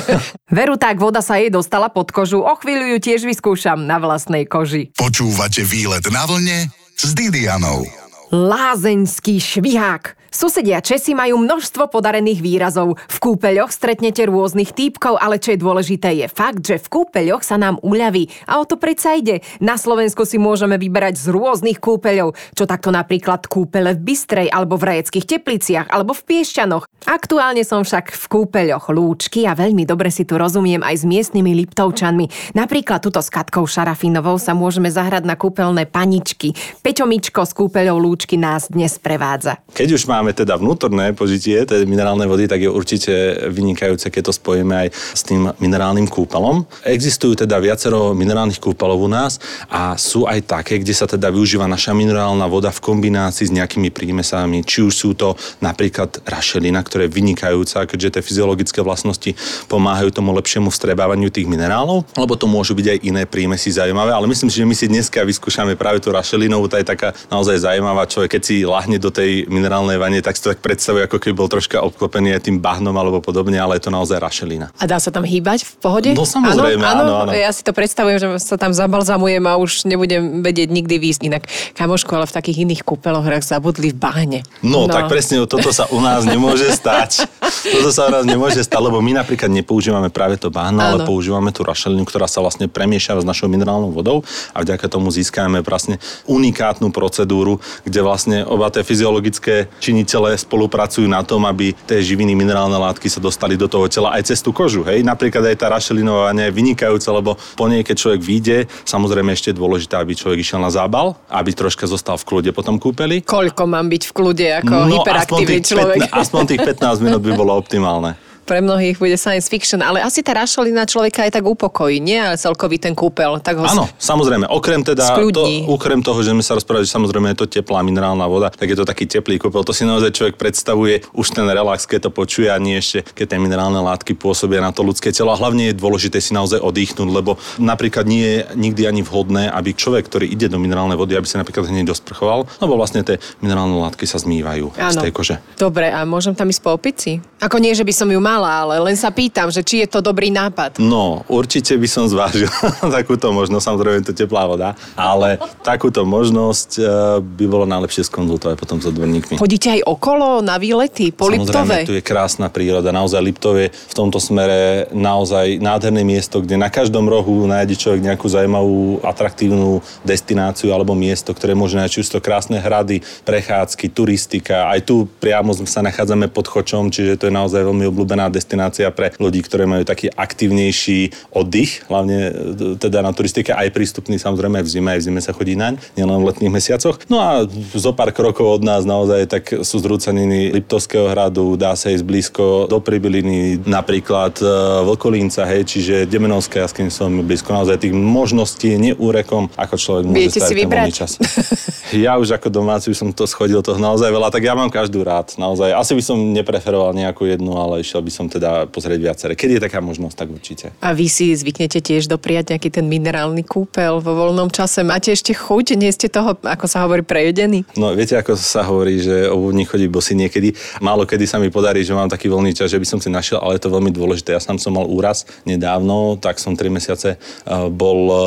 Veru 0.56 0.78
tak, 0.78 1.02
voda 1.02 1.18
sa 1.20 1.42
jej 1.42 1.50
dostala 1.50 1.90
pod 1.90 2.14
kožu. 2.14 2.46
O 2.46 2.54
chvíľu 2.54 2.96
ju 2.96 2.98
tiež 3.02 3.26
vyskúšam 3.26 3.82
na 3.82 3.98
vlastnej 3.98 4.46
koži. 4.46 4.94
Počúvate 4.94 5.66
výlet 5.66 6.06
na 6.14 6.22
vlne 6.24 6.70
s 6.94 7.10
Didianou. 7.12 8.05
Lázeňský 8.34 9.38
švihák. 9.38 10.18
Susedia 10.34 10.82
Česi 10.82 11.14
majú 11.14 11.40
množstvo 11.40 11.88
podarených 11.88 12.42
výrazov. 12.42 12.98
V 13.08 13.16
kúpeľoch 13.22 13.70
stretnete 13.72 14.26
rôznych 14.26 14.74
týpkov, 14.74 15.16
ale 15.16 15.38
čo 15.38 15.54
je 15.54 15.62
dôležité 15.62 16.12
je 16.12 16.26
fakt, 16.26 16.66
že 16.66 16.82
v 16.82 16.90
kúpeľoch 16.90 17.46
sa 17.46 17.56
nám 17.56 17.78
uľaví. 17.80 18.28
A 18.50 18.58
o 18.58 18.66
to 18.66 18.76
predsa 18.76 19.16
ide. 19.16 19.40
Na 19.62 19.78
Slovensku 19.78 20.26
si 20.26 20.36
môžeme 20.36 20.76
vyberať 20.76 21.16
z 21.22 21.32
rôznych 21.32 21.78
kúpeľov, 21.78 22.34
čo 22.52 22.66
takto 22.66 22.90
napríklad 22.90 23.46
kúpele 23.46 23.94
v 23.94 24.12
Bystrej, 24.12 24.50
alebo 24.50 24.74
v 24.76 24.90
Rajeckých 24.90 25.24
tepliciach, 25.38 25.86
alebo 25.88 26.12
v 26.12 26.26
Piešťanoch. 26.26 26.84
Aktuálne 27.06 27.62
som 27.62 27.86
však 27.86 28.10
v 28.10 28.24
kúpeľoch 28.26 28.90
Lúčky 28.90 29.46
a 29.46 29.54
veľmi 29.54 29.86
dobre 29.86 30.10
si 30.10 30.26
tu 30.26 30.34
rozumiem 30.34 30.82
aj 30.82 31.00
s 31.00 31.04
miestnymi 31.06 31.54
Liptovčanmi. 31.64 32.52
Napríklad 32.58 32.98
tuto 32.98 33.22
s 33.22 33.30
Katkou 33.30 33.62
Šarafinovou 33.64 34.42
sa 34.42 34.58
môžeme 34.58 34.90
zahrať 34.90 35.22
na 35.22 35.38
kúpeľné 35.38 35.86
paničky. 35.86 36.52
Peťomičko 36.82 37.46
z 37.46 37.52
kúpeľov 37.54 37.96
Lúčky 38.02 38.15
nás 38.38 38.72
dnes 38.72 38.96
prevádza. 38.96 39.60
Keď 39.76 39.88
už 39.98 40.08
máme 40.08 40.32
teda 40.32 40.56
vnútorné 40.56 41.12
požitie 41.12 41.60
tej 41.66 41.84
minerálnej 41.84 42.24
vody, 42.24 42.48
tak 42.48 42.64
je 42.64 42.70
určite 42.72 43.12
vynikajúce, 43.52 44.08
keď 44.08 44.30
to 44.30 44.32
spojíme 44.32 44.72
aj 44.86 44.88
s 44.92 45.22
tým 45.26 45.52
minerálnym 45.60 46.08
kúpelom. 46.08 46.64
Existujú 46.86 47.44
teda 47.44 47.60
viacero 47.60 48.16
minerálnych 48.16 48.62
kúpelov 48.62 49.04
u 49.04 49.10
nás 49.10 49.36
a 49.68 49.98
sú 50.00 50.24
aj 50.24 50.46
také, 50.48 50.80
kde 50.80 50.96
sa 50.96 51.04
teda 51.04 51.28
využíva 51.28 51.68
naša 51.68 51.92
minerálna 51.92 52.46
voda 52.48 52.72
v 52.72 52.80
kombinácii 52.80 53.50
s 53.50 53.52
nejakými 53.52 53.92
prímesami. 53.92 54.64
Či 54.64 54.86
už 54.86 54.94
sú 54.94 55.10
to 55.12 55.36
napríklad 55.60 56.22
rašelina, 56.24 56.80
ktorá 56.80 57.04
je 57.04 57.12
vynikajúca, 57.12 57.84
keďže 57.84 58.18
tie 58.18 58.22
fyziologické 58.22 58.80
vlastnosti 58.80 59.34
pomáhajú 59.68 60.14
tomu 60.14 60.32
lepšiemu 60.38 60.72
vstrebávaniu 60.72 61.28
tých 61.28 61.50
minerálov, 61.50 62.06
alebo 62.14 62.38
to 62.38 62.46
môžu 62.48 62.72
byť 62.72 62.86
aj 62.86 62.98
iné 63.02 63.22
prímesy 63.26 63.74
zaujímavé, 63.74 64.14
ale 64.14 64.30
myslím 64.30 64.48
si, 64.48 64.62
že 64.62 64.68
my 64.68 64.74
si 64.78 64.86
dneska 64.86 65.20
vyskúšame 65.26 65.74
práve 65.74 65.98
tú 65.98 66.14
rašelinovú, 66.14 66.70
tá 66.70 66.78
je 66.78 66.86
taká 66.86 67.10
naozaj 67.28 67.66
zaujímavá, 67.66 68.05
človek 68.08 68.38
keď 68.38 68.42
si 68.42 68.56
lahne 68.66 68.96
do 68.96 69.10
tej 69.10 69.46
minerálnej 69.46 69.98
vane 70.00 70.18
tak 70.22 70.38
si 70.38 70.42
to 70.42 70.52
tak 70.54 70.60
predstavuje, 70.62 71.06
ako 71.06 71.18
keby 71.20 71.34
bol 71.34 71.48
troška 71.50 71.82
obklopený 71.82 72.34
aj 72.36 72.50
tým 72.50 72.58
bahnom 72.58 72.94
alebo 72.96 73.20
podobne, 73.20 73.58
ale 73.58 73.78
je 73.78 73.86
to 73.86 73.92
naozaj 73.94 74.18
rašelina. 74.18 74.72
A 74.78 74.84
dá 74.88 74.98
sa 74.98 75.12
tam 75.12 75.26
hýbať 75.26 75.66
v 75.66 75.72
pohode? 75.78 76.10
No 76.14 76.24
samozrejme, 76.24 76.82
áno, 76.82 77.02
áno, 77.02 77.12
áno. 77.26 77.30
Ja 77.34 77.50
si 77.50 77.66
to 77.66 77.74
predstavujem, 77.76 78.18
že 78.18 78.28
sa 78.40 78.56
tam 78.56 78.72
zabalzamujem 78.72 79.44
a 79.46 79.58
už 79.58 79.86
nebudem 79.86 80.40
vedieť 80.40 80.68
nikdy 80.70 80.96
výsť. 80.98 81.20
Inak 81.26 81.44
kamošku, 81.74 82.10
ale 82.14 82.28
v 82.28 82.34
takých 82.36 82.62
iných 82.68 82.82
kúpeloch 82.86 83.26
zabudli 83.46 83.90
v 83.94 83.98
bahne. 83.98 84.40
No, 84.62 84.86
no, 84.86 84.92
tak 84.92 85.06
presne 85.06 85.42
toto 85.46 85.70
sa 85.70 85.86
u 85.90 85.98
nás 86.02 86.26
nemôže 86.26 86.70
stať. 86.74 87.26
toto 87.74 87.90
sa 87.94 88.06
u 88.06 88.10
nás 88.12 88.24
nemôže 88.26 88.62
stať, 88.62 88.80
lebo 88.82 88.98
my 88.98 89.22
napríklad 89.22 89.50
nepoužívame 89.50 90.10
práve 90.10 90.38
to 90.38 90.50
bahno, 90.50 90.82
ale 90.82 91.06
používame 91.06 91.50
tú 91.50 91.62
rašelinu, 91.62 92.02
ktorá 92.06 92.26
sa 92.26 92.42
vlastne 92.42 92.66
premieša 92.70 93.22
s 93.22 93.26
našou 93.26 93.46
minerálnou 93.46 93.94
vodou 93.94 94.26
a 94.52 94.62
vďaka 94.62 94.86
tomu 94.90 95.10
získame 95.14 95.62
vlastne 95.62 96.02
unikátnu 96.26 96.90
procedúru, 96.90 97.62
kde 97.86 97.95
vlastne 98.02 98.42
oba 98.44 98.72
tie 98.72 98.82
fyziologické 98.82 99.68
činiteľe 99.80 100.36
spolupracujú 100.36 101.06
na 101.06 101.22
tom, 101.22 101.44
aby 101.44 101.76
tie 101.86 102.00
živiny, 102.00 102.32
minerálne 102.32 102.76
látky 102.76 103.06
sa 103.08 103.20
dostali 103.20 103.54
do 103.54 103.68
toho 103.68 103.86
tela 103.86 104.12
aj 104.16 104.32
cez 104.32 104.40
tú 104.40 104.50
kožu. 104.50 104.84
Hej? 104.84 105.04
Napríklad 105.04 105.46
aj 105.52 105.56
tá 105.60 105.66
rašelinová 105.72 106.32
je 106.36 106.52
vynikajúca, 106.52 107.10
lebo 107.14 107.30
po 107.56 107.64
nej, 107.66 107.80
keď 107.86 107.96
človek 107.96 108.20
vyjde, 108.20 108.58
samozrejme 108.84 109.32
ešte 109.32 109.52
je 109.52 109.60
dôležité, 109.60 109.96
aby 109.96 110.12
človek 110.12 110.42
išiel 110.42 110.60
na 110.60 110.68
zábal, 110.68 111.16
aby 111.30 111.50
troška 111.54 111.88
zostal 111.88 112.20
v 112.20 112.26
kľude 112.28 112.50
potom 112.52 112.76
kúpeli. 112.76 113.24
Koľko 113.24 113.64
mám 113.64 113.88
byť 113.88 114.02
v 114.08 114.12
kľude 114.12 114.46
ako 114.64 114.74
no, 114.74 114.92
hyperaktívny 115.00 115.60
človek? 115.64 116.00
15, 116.12 116.22
aspoň 116.22 116.42
tých 116.44 116.62
15 116.62 117.04
minút 117.04 117.22
by 117.24 117.32
bolo 117.32 117.52
optimálne 117.56 118.25
pre 118.46 118.62
mnohých 118.62 119.02
bude 119.02 119.18
science 119.18 119.50
fiction, 119.50 119.82
ale 119.82 119.98
asi 119.98 120.22
tá 120.22 120.38
rašelina 120.38 120.86
človeka 120.86 121.26
aj 121.26 121.34
tak 121.34 121.44
upokojí, 121.44 121.98
nie? 121.98 122.22
Ale 122.22 122.38
celkový 122.38 122.78
ten 122.78 122.94
kúpel. 122.94 123.42
Tak 123.42 123.58
ho 123.58 123.66
Áno, 123.66 123.84
samozrejme. 123.98 124.46
Okrem 124.46 124.86
teda, 124.86 125.18
to, 125.34 125.44
okrem 125.66 125.98
toho, 126.00 126.22
že 126.22 126.30
sme 126.30 126.46
sa 126.46 126.54
rozprávali, 126.54 126.86
že 126.86 126.94
samozrejme 126.94 127.34
je 127.34 127.38
to 127.42 127.46
teplá 127.50 127.82
minerálna 127.82 128.24
voda, 128.30 128.54
tak 128.54 128.70
je 128.70 128.78
to 128.78 128.86
taký 128.86 129.10
teplý 129.10 129.42
kúpel. 129.42 129.66
To 129.66 129.74
si 129.74 129.82
naozaj 129.82 130.14
človek 130.14 130.34
predstavuje 130.38 131.02
už 131.10 131.34
ten 131.34 131.44
relax, 131.50 131.84
keď 131.90 132.08
to 132.08 132.10
počuje 132.14 132.46
a 132.46 132.56
nie 132.62 132.78
ešte, 132.78 133.02
keď 133.02 133.34
tie 133.34 133.38
minerálne 133.42 133.82
látky 133.82 134.14
pôsobia 134.14 134.62
na 134.62 134.70
to 134.70 134.86
ľudské 134.86 135.10
telo. 135.10 135.34
A 135.34 135.36
hlavne 135.36 135.74
je 135.74 135.74
dôležité 135.74 136.22
si 136.22 136.30
naozaj 136.30 136.62
oddychnúť, 136.62 137.10
lebo 137.10 137.34
napríklad 137.58 138.06
nie 138.06 138.22
je 138.22 138.38
nikdy 138.54 138.86
ani 138.86 139.02
vhodné, 139.02 139.50
aby 139.50 139.74
človek, 139.74 140.06
ktorý 140.06 140.30
ide 140.30 140.46
do 140.46 140.62
minerálnej 140.62 140.94
vody, 140.94 141.18
aby 141.18 141.26
sa 141.26 141.42
napríklad 141.42 141.66
hneď 141.66 141.90
dosprchoval, 141.90 142.46
lebo 142.62 142.78
vlastne 142.78 143.02
tie 143.02 143.18
minerálne 143.42 143.74
látky 143.82 144.06
sa 144.06 144.22
zmývajú 144.22 144.76
Áno. 144.78 144.92
z 144.92 144.96
tej 145.02 145.12
kože. 145.12 145.36
Dobre, 145.58 145.90
a 145.90 146.06
môžem 146.06 146.36
tam 146.36 146.46
ísť 146.46 146.62
po 146.62 146.76
opici? 146.76 147.18
Ako 147.42 147.58
nie, 147.58 147.74
že 147.74 147.82
by 147.82 147.92
som 147.92 148.08
ju 148.12 148.20
mal 148.20 148.35
mala, 148.36 148.52
ale 148.68 148.74
len 148.84 148.96
sa 149.00 149.08
pýtam, 149.08 149.48
že 149.48 149.64
či 149.64 149.80
je 149.80 149.88
to 149.88 150.04
dobrý 150.04 150.28
nápad. 150.28 150.76
No, 150.76 151.24
určite 151.32 151.72
by 151.80 151.88
som 151.88 152.04
zvážil 152.04 152.52
takúto 153.00 153.32
možnosť, 153.32 153.64
samozrejme 153.64 154.04
to 154.04 154.12
teplá 154.12 154.44
voda, 154.44 154.76
ale 154.92 155.40
takúto 155.64 156.04
možnosť 156.04 156.70
e, 156.76 156.82
by 157.24 157.44
bolo 157.48 157.64
najlepšie 157.64 158.04
skonzultovať 158.12 158.60
potom 158.60 158.78
s 158.84 158.92
odborníkmi. 158.92 159.40
Chodíte 159.40 159.72
aj 159.72 159.88
okolo 159.88 160.44
na 160.44 160.60
výlety 160.60 161.16
po 161.16 161.32
Liptove? 161.32 161.64
Samozrejme, 161.64 161.88
tu 161.88 161.96
je 161.96 162.04
krásna 162.04 162.52
príroda, 162.52 162.92
naozaj 162.92 163.24
Liptov 163.24 163.56
je 163.56 163.72
v 163.72 163.94
tomto 163.96 164.20
smere 164.20 164.92
naozaj 164.92 165.56
nádherné 165.56 166.04
miesto, 166.04 166.44
kde 166.44 166.60
na 166.60 166.68
každom 166.68 167.08
rohu 167.08 167.48
nájde 167.48 167.80
človek 167.80 168.04
nejakú 168.04 168.28
zaujímavú, 168.28 169.00
atraktívnu 169.00 169.80
destináciu 170.04 170.76
alebo 170.76 170.92
miesto, 170.92 171.32
ktoré 171.32 171.56
môže 171.56 171.80
nájsť 171.80 171.94
čisto 171.96 172.18
krásne 172.20 172.60
hrady, 172.60 173.00
prechádzky, 173.24 173.88
turistika. 173.88 174.68
Aj 174.68 174.82
tu 174.84 175.08
priamo 175.22 175.56
sa 175.64 175.80
nachádzame 175.80 176.28
pod 176.28 176.50
Chočom, 176.50 176.92
čiže 176.92 177.16
to 177.16 177.30
je 177.30 177.34
naozaj 177.34 177.62
veľmi 177.62 177.86
obľúbená 177.86 178.25
destinácia 178.28 178.90
pre 178.90 179.14
ľudí, 179.16 179.40
ktorí 179.40 179.64
majú 179.64 179.86
taký 179.86 180.10
aktívnejší 180.10 181.30
oddych, 181.30 181.86
hlavne 181.86 182.18
e, 182.18 182.32
teda 182.76 183.00
na 183.00 183.14
turistike, 183.14 183.54
aj 183.54 183.70
prístupný 183.70 184.18
samozrejme 184.18 184.60
v 184.60 184.68
zime, 184.68 184.88
aj 184.96 185.00
v 185.00 185.06
zime 185.06 185.20
sa 185.22 185.30
chodí 185.30 185.54
naň, 185.54 185.78
nielen 185.94 186.18
v 186.20 186.28
letných 186.34 186.52
mesiacoch. 186.52 186.98
No 187.06 187.22
a 187.22 187.46
zo 187.72 187.92
pár 187.94 188.10
krokov 188.10 188.58
od 188.58 188.62
nás 188.66 188.82
naozaj 188.82 189.30
tak 189.30 189.44
sú 189.62 189.76
zrúcaniny 189.78 190.50
Liptovského 190.50 191.06
hradu, 191.06 191.54
dá 191.54 191.78
sa 191.78 191.94
ísť 191.94 192.04
blízko 192.04 192.66
do 192.66 192.82
Pribiliny, 192.82 193.62
napríklad 193.62 194.34
e, 194.42 194.46
Vlkolínca, 194.82 195.46
hej, 195.46 195.62
čiže 195.68 196.10
Demenovská 196.10 196.66
jaskyň 196.66 196.88
som 196.90 197.10
blízko. 197.22 197.54
Naozaj 197.54 197.86
tých 197.86 197.94
možností 197.94 198.74
je 198.74 198.78
neúrekom, 198.92 199.48
ako 199.54 199.74
človek 199.78 200.04
môže 200.10 200.18
Viete 200.18 200.40
si 200.42 200.54
vybrať? 200.54 200.96
čas. 200.96 201.20
ja 202.06 202.16
už 202.16 202.40
ako 202.40 202.48
domáci 202.48 202.88
by 202.88 202.96
som 202.96 203.08
to 203.12 203.28
schodil 203.28 203.60
toho 203.60 203.76
naozaj 203.76 204.08
veľa, 204.08 204.32
tak 204.32 204.42
ja 204.42 204.56
mám 204.56 204.72
každú 204.72 205.04
rád. 205.04 205.36
Naozaj. 205.36 205.76
Asi 205.76 205.92
by 205.92 206.02
som 206.02 206.18
nepreferoval 206.32 206.96
nejakú 206.96 207.28
jednu, 207.28 207.52
ale 207.60 207.84
išiel 207.84 208.00
by 208.00 208.10
som 208.16 208.32
teda 208.32 208.64
pozrieť 208.72 209.00
viaceré. 209.04 209.32
Keď 209.36 209.48
je 209.52 209.64
taká 209.68 209.84
možnosť, 209.84 210.16
tak 210.16 210.28
určite. 210.32 210.66
A 210.80 210.96
vy 210.96 211.12
si 211.12 211.36
zvyknete 211.36 211.84
tiež 211.84 212.08
dopriať 212.08 212.56
nejaký 212.56 212.72
ten 212.72 212.88
minerálny 212.88 213.44
kúpel 213.44 214.00
vo 214.00 214.12
voľnom 214.16 214.48
čase. 214.48 214.80
Máte 214.80 215.12
ešte 215.12 215.36
chuť? 215.36 215.76
Nie 215.76 215.92
ste 215.92 216.08
toho, 216.08 216.40
ako 216.40 216.64
sa 216.64 216.88
hovorí, 216.88 217.04
prejedení? 217.04 217.68
No 217.76 217.92
viete, 217.92 218.16
ako 218.16 218.38
sa 218.40 218.64
hovorí, 218.64 219.04
že 219.04 219.28
obuvník 219.28 219.68
chodí 219.68 219.84
bosy 219.90 220.16
niekedy. 220.16 220.56
Málo 220.80 221.04
kedy 221.04 221.28
sa 221.28 221.36
mi 221.36 221.52
podarí, 221.52 221.84
že 221.84 221.92
mám 221.92 222.08
taký 222.08 222.32
voľný 222.32 222.56
čas, 222.56 222.72
že 222.72 222.80
by 222.80 222.86
som 222.86 222.98
si 223.02 223.12
našiel, 223.12 223.42
ale 223.42 223.60
je 223.60 223.68
to 223.68 223.74
veľmi 223.74 223.90
dôležité. 223.92 224.32
Ja 224.32 224.40
sám 224.40 224.56
som 224.56 224.72
mal 224.72 224.88
úraz 224.88 225.28
nedávno, 225.44 226.16
tak 226.16 226.40
som 226.40 226.56
3 226.56 226.72
mesiace 226.72 227.16
eh, 227.16 227.68
bol 227.68 227.98
eh, 228.08 228.18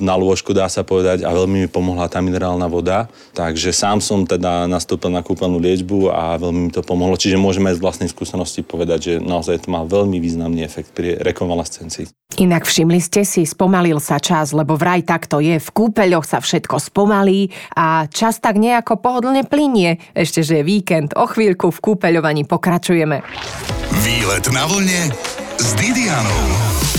na 0.00 0.14
lôžku, 0.16 0.56
dá 0.56 0.70
sa 0.70 0.86
povedať, 0.86 1.26
a 1.26 1.30
veľmi 1.34 1.66
mi 1.66 1.68
pomohla 1.68 2.06
tá 2.08 2.22
minerálna 2.22 2.70
voda. 2.70 3.10
Takže 3.34 3.74
sám 3.74 3.98
som 3.98 4.22
teda 4.24 4.70
nastúpil 4.70 5.10
na 5.10 5.20
kúpeľnú 5.20 5.58
liečbu 5.58 6.08
a 6.08 6.38
veľmi 6.38 6.60
mi 6.68 6.70
to 6.70 6.80
pomohlo. 6.86 7.18
Čiže 7.18 7.36
môžeme 7.36 7.74
aj 7.74 7.78
z 7.78 7.84
vlastnej 7.84 8.08
skúsenosti 8.08 8.62
povedať, 8.62 8.98
že 9.02 9.12
naozaj 9.34 9.66
to 9.66 9.68
má 9.74 9.82
veľmi 9.82 10.22
významný 10.22 10.62
efekt 10.62 10.94
pri 10.94 11.18
rekonvalescencii. 11.18 12.38
Inak 12.38 12.66
všimli 12.66 12.98
ste 12.98 13.22
si, 13.22 13.46
spomalil 13.46 14.02
sa 14.02 14.18
čas, 14.18 14.50
lebo 14.50 14.74
vraj 14.78 15.06
takto 15.06 15.38
je. 15.38 15.58
V 15.58 15.70
kúpeľoch 15.70 16.26
sa 16.26 16.38
všetko 16.42 16.78
spomalí 16.78 17.50
a 17.74 18.06
čas 18.10 18.42
tak 18.42 18.58
nejako 18.58 18.98
pohodlne 18.98 19.46
plinie. 19.46 20.02
Ešte, 20.14 20.42
že 20.42 20.62
je 20.62 20.64
víkend, 20.66 21.14
o 21.14 21.26
chvíľku 21.26 21.70
v 21.70 21.82
kúpeľovaní 21.82 22.46
pokračujeme. 22.46 23.22
Výlet 24.02 24.46
na 24.50 24.66
vlne 24.66 25.14
s 25.58 25.68
Didianou. 25.78 26.93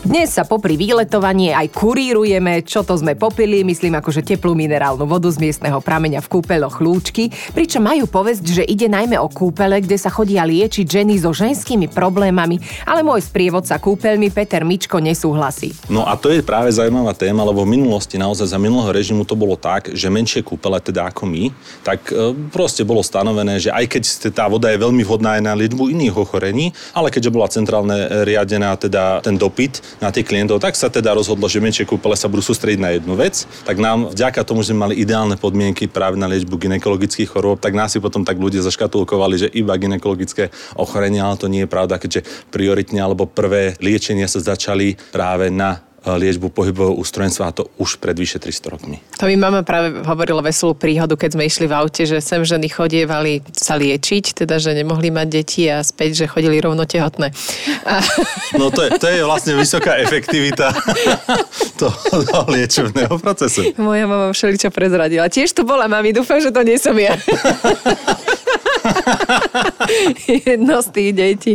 Dnes 0.00 0.32
sa 0.32 0.48
popri 0.48 0.80
výletovaní 0.80 1.52
aj 1.52 1.76
kurírujeme, 1.76 2.64
čo 2.64 2.80
to 2.80 2.96
sme 2.96 3.20
popili, 3.20 3.60
myslím 3.68 4.00
akože 4.00 4.24
teplú 4.24 4.56
minerálnu 4.56 5.04
vodu 5.04 5.28
z 5.28 5.36
miestneho 5.36 5.76
prameňa 5.76 6.24
v 6.24 6.30
kúpeloch 6.40 6.80
Lúčky, 6.80 7.28
pričom 7.52 7.84
majú 7.84 8.08
povesť, 8.08 8.44
že 8.48 8.64
ide 8.64 8.88
najmä 8.88 9.20
o 9.20 9.28
kúpele, 9.28 9.76
kde 9.84 10.00
sa 10.00 10.08
chodia 10.08 10.48
liečiť 10.48 10.88
ženy 10.88 11.20
so 11.20 11.36
ženskými 11.36 11.92
problémami, 11.92 12.56
ale 12.88 13.04
môj 13.04 13.28
sprievodca 13.28 13.76
kúpeľmi 13.76 14.32
Peter 14.32 14.64
Mičko 14.64 15.04
nesúhlasí. 15.04 15.76
No 15.92 16.08
a 16.08 16.16
to 16.16 16.32
je 16.32 16.40
práve 16.40 16.72
zaujímavá 16.72 17.12
téma, 17.12 17.44
lebo 17.44 17.68
v 17.68 17.76
minulosti 17.76 18.16
naozaj 18.16 18.48
za 18.48 18.56
minulého 18.56 18.96
režimu 18.96 19.28
to 19.28 19.36
bolo 19.36 19.60
tak, 19.60 19.92
že 19.92 20.08
menšie 20.08 20.40
kúpele, 20.40 20.80
teda 20.80 21.12
ako 21.12 21.28
my, 21.28 21.52
tak 21.84 22.08
e, 22.08 22.32
proste 22.48 22.88
bolo 22.88 23.04
stanovené, 23.04 23.60
že 23.60 23.68
aj 23.68 23.84
keď 23.84 24.02
tá 24.32 24.48
voda 24.48 24.72
je 24.72 24.80
veľmi 24.80 25.04
vhodná 25.04 25.36
aj 25.36 25.42
na 25.44 25.52
liečbu 25.52 25.92
iných 25.92 26.16
ochorení, 26.16 26.72
ale 26.96 27.12
keďže 27.12 27.34
bola 27.36 27.52
centrálne 27.52 28.24
riadená 28.24 28.80
teda 28.80 29.20
ten 29.20 29.36
dopyt, 29.36 29.89
na 29.98 30.14
tých 30.14 30.30
klientov, 30.30 30.62
tak 30.62 30.78
sa 30.78 30.86
teda 30.86 31.10
rozhodlo, 31.16 31.50
že 31.50 31.58
menšie 31.58 31.88
kúpele 31.88 32.14
sa 32.14 32.30
budú 32.30 32.46
sústrediť 32.46 32.80
na 32.80 32.94
jednu 32.94 33.18
vec. 33.18 33.50
Tak 33.66 33.76
nám 33.82 34.14
vďaka 34.14 34.46
tomu, 34.46 34.62
že 34.62 34.76
mali 34.76 34.94
ideálne 35.02 35.34
podmienky 35.34 35.90
práve 35.90 36.14
na 36.14 36.30
liečbu 36.30 36.54
ginekologických 36.54 37.26
chorôb, 37.26 37.58
tak 37.58 37.74
nás 37.74 37.90
si 37.90 37.98
potom 37.98 38.22
tak 38.22 38.38
ľudia 38.38 38.62
zaškatulkovali, 38.62 39.34
že 39.36 39.48
iba 39.50 39.74
ginekologické 39.74 40.54
ochorenia, 40.78 41.26
ale 41.26 41.40
to 41.40 41.50
nie 41.50 41.66
je 41.66 41.72
pravda, 41.72 41.98
keďže 41.98 42.24
prioritne 42.54 43.02
alebo 43.02 43.26
prvé 43.26 43.74
liečenia 43.82 44.30
sa 44.30 44.38
začali 44.38 44.94
práve 45.10 45.50
na 45.50 45.89
liečbu 46.04 46.48
pohybového 46.48 46.96
ústrojenstva 46.96 47.52
a 47.52 47.52
to 47.52 47.68
už 47.76 48.00
pred 48.00 48.16
vyše 48.16 48.40
300 48.40 48.72
rokmi. 48.72 48.96
To 49.20 49.28
mi 49.28 49.36
mama 49.36 49.60
práve 49.60 50.00
hovorila 50.00 50.40
veselú 50.40 50.72
príhodu, 50.72 51.12
keď 51.12 51.36
sme 51.36 51.44
išli 51.44 51.68
v 51.68 51.76
aute, 51.76 52.08
že 52.08 52.24
sem 52.24 52.40
ženy 52.40 52.72
chodievali 52.72 53.44
sa 53.52 53.76
liečiť, 53.76 54.44
teda 54.44 54.56
že 54.56 54.72
nemohli 54.72 55.12
mať 55.12 55.28
deti 55.28 55.68
a 55.68 55.84
späť, 55.84 56.24
že 56.24 56.32
chodili 56.32 56.56
rovno 56.56 56.88
tehotné. 56.88 57.36
A... 57.84 58.00
No 58.56 58.72
to 58.72 58.88
je, 58.88 58.96
to 58.96 59.06
je 59.12 59.20
vlastne 59.20 59.52
vysoká 59.52 60.00
efektivita 60.00 60.72
toho, 61.80 61.98
toho 62.24 62.44
liečebného 62.48 63.20
procesu. 63.20 63.76
Moja 63.76 64.08
mama 64.08 64.32
všeličo 64.32 64.72
prezradila. 64.72 65.28
Tiež 65.28 65.52
tu 65.52 65.68
bola, 65.68 65.84
mami, 65.84 66.16
dúfam, 66.16 66.40
že 66.40 66.48
to 66.48 66.64
nie 66.64 66.80
som 66.80 66.96
ja. 66.96 67.12
Jedno 70.46 70.82
z 70.82 70.88
tých 70.90 71.10
detí. 71.14 71.52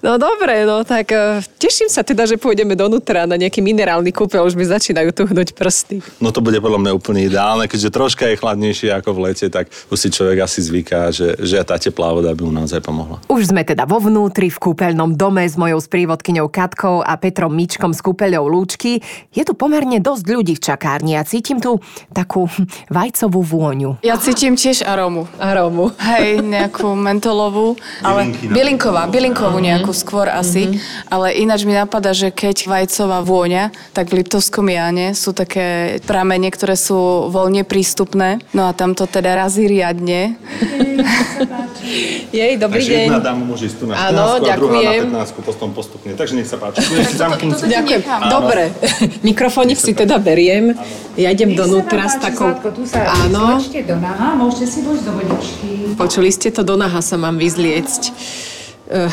No 0.00 0.16
dobre, 0.16 0.64
no 0.64 0.82
tak 0.86 1.12
e, 1.12 1.42
teším 1.58 1.88
sa 1.88 2.02
teda, 2.06 2.24
že 2.24 2.40
pôjdeme 2.40 2.74
donútra 2.78 3.28
na 3.28 3.36
nejaký 3.36 3.60
minerálny 3.60 4.10
kúpel, 4.14 4.42
už 4.44 4.56
mi 4.56 4.64
začínajú 4.64 5.12
tuhnúť 5.12 5.52
prsty. 5.52 6.00
No 6.22 6.32
to 6.32 6.40
bude 6.40 6.58
podľa 6.58 6.80
mňa 6.80 6.92
úplne 6.96 7.20
ideálne, 7.28 7.68
keďže 7.68 7.90
troška 7.92 8.24
je 8.32 8.40
chladnejšie 8.40 8.90
ako 8.94 9.10
v 9.14 9.18
lete, 9.30 9.46
tak 9.52 9.68
už 9.92 9.98
si 9.98 10.08
človek 10.08 10.44
asi 10.44 10.60
zvyká, 10.64 11.12
že, 11.12 11.36
že 11.40 11.60
tá 11.62 11.76
teplá 11.76 12.14
voda 12.14 12.32
by 12.32 12.42
mu 12.42 12.52
naozaj 12.54 12.80
pomohla. 12.80 13.20
Už 13.28 13.52
sme 13.52 13.62
teda 13.62 13.84
vo 13.84 14.00
vnútri 14.00 14.48
v 14.48 14.58
kúpeľnom 14.58 15.14
dome 15.14 15.44
s 15.44 15.58
mojou 15.58 15.78
sprievodkyňou 15.78 16.48
Katkou 16.48 17.04
a 17.04 17.14
Petrom 17.20 17.52
Mičkom 17.52 17.92
z 17.92 18.00
kúpeľou 18.00 18.48
Lúčky. 18.48 19.04
Je 19.32 19.42
tu 19.44 19.52
pomerne 19.52 20.00
dosť 20.00 20.24
ľudí 20.28 20.54
v 20.56 20.62
čakárni 20.62 21.18
a 21.18 21.22
cítim 21.26 21.60
tu 21.60 21.78
takú 22.10 22.48
vajcovú 22.96 23.40
vôňu. 23.44 24.00
Ja 24.00 24.16
cítim 24.16 24.56
tiež 24.56 24.84
arómu. 24.86 25.28
Arómu. 25.36 25.92
Hej, 26.00 26.31
nejakú 26.40 26.94
mentolovú, 26.96 27.76
ale 28.00 28.32
bylinková, 28.46 29.10
bylinkovú 29.10 29.58
nejakú 29.60 29.92
skôr 29.92 30.30
asi, 30.30 30.80
ale 31.12 31.36
ináč 31.36 31.66
mi 31.68 31.76
napadá, 31.76 32.14
že 32.14 32.32
keď 32.32 32.64
vajcová 32.64 33.20
vôňa, 33.20 33.74
tak 33.92 34.08
v 34.08 34.22
Liptovskom 34.22 34.70
Jáne 34.70 35.12
sú 35.12 35.36
také 35.36 35.98
pramene, 36.06 36.48
ktoré 36.48 36.78
sú 36.78 37.28
voľne 37.28 37.66
prístupné, 37.66 38.40
no 38.56 38.70
a 38.70 38.72
tam 38.72 38.96
to 38.96 39.04
teda 39.04 39.36
razí 39.36 39.68
riadne. 39.68 40.38
Jej, 42.32 42.52
dobrý 42.56 42.78
Takže 42.78 42.92
deň. 42.94 43.04
jedna 43.10 43.20
dáma 43.20 43.42
môže 43.42 43.64
ísť 43.66 43.76
tu 43.76 43.84
na 43.90 43.94
14 43.98 44.06
Áno, 44.08 44.22
a 44.22 44.38
druhá 44.54 44.80
ďakujem. 44.80 45.04
na 45.10 45.24
15 45.26 45.38
potom 45.42 45.68
postupne. 45.74 46.10
Takže 46.14 46.34
nech 46.38 46.48
sa 46.48 46.56
páči. 46.56 46.78
Tu 46.80 46.94
ešte 46.94 47.16
zamknúť. 47.18 47.58
Ďakujem. 47.66 48.00
Dobre. 48.30 48.62
Mikrofónik 49.20 49.78
si 49.78 49.92
teda 49.92 50.16
beriem. 50.22 50.78
Ja 51.18 51.28
idem 51.28 51.52
donútra 51.52 52.08
s 52.08 52.16
takou... 52.16 52.54
Tu 52.72 52.86
sa 52.86 53.10
Áno. 53.28 53.58
do 53.60 53.96
naha, 53.98 54.38
môžete 54.38 54.66
si 54.70 54.78
vojsť 54.80 55.02
do 55.04 55.12
vodičky. 55.12 55.68
Počuli 55.98 56.30
ste 56.32 56.48
to, 56.48 56.64
do 56.64 56.78
naha 56.78 57.02
sa 57.04 57.20
mám 57.20 57.36
vyzliecť. 57.36 58.02
Eh, 58.92 59.08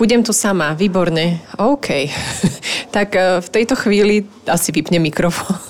Budem 0.00 0.24
tu 0.24 0.32
sama, 0.32 0.72
výborne. 0.72 1.44
OK. 1.60 2.08
tak 2.96 3.12
eh, 3.12 3.40
v 3.44 3.48
tejto 3.52 3.76
chvíli 3.76 4.24
asi 4.48 4.72
vypnem 4.72 5.02
mikrofón. 5.02 5.60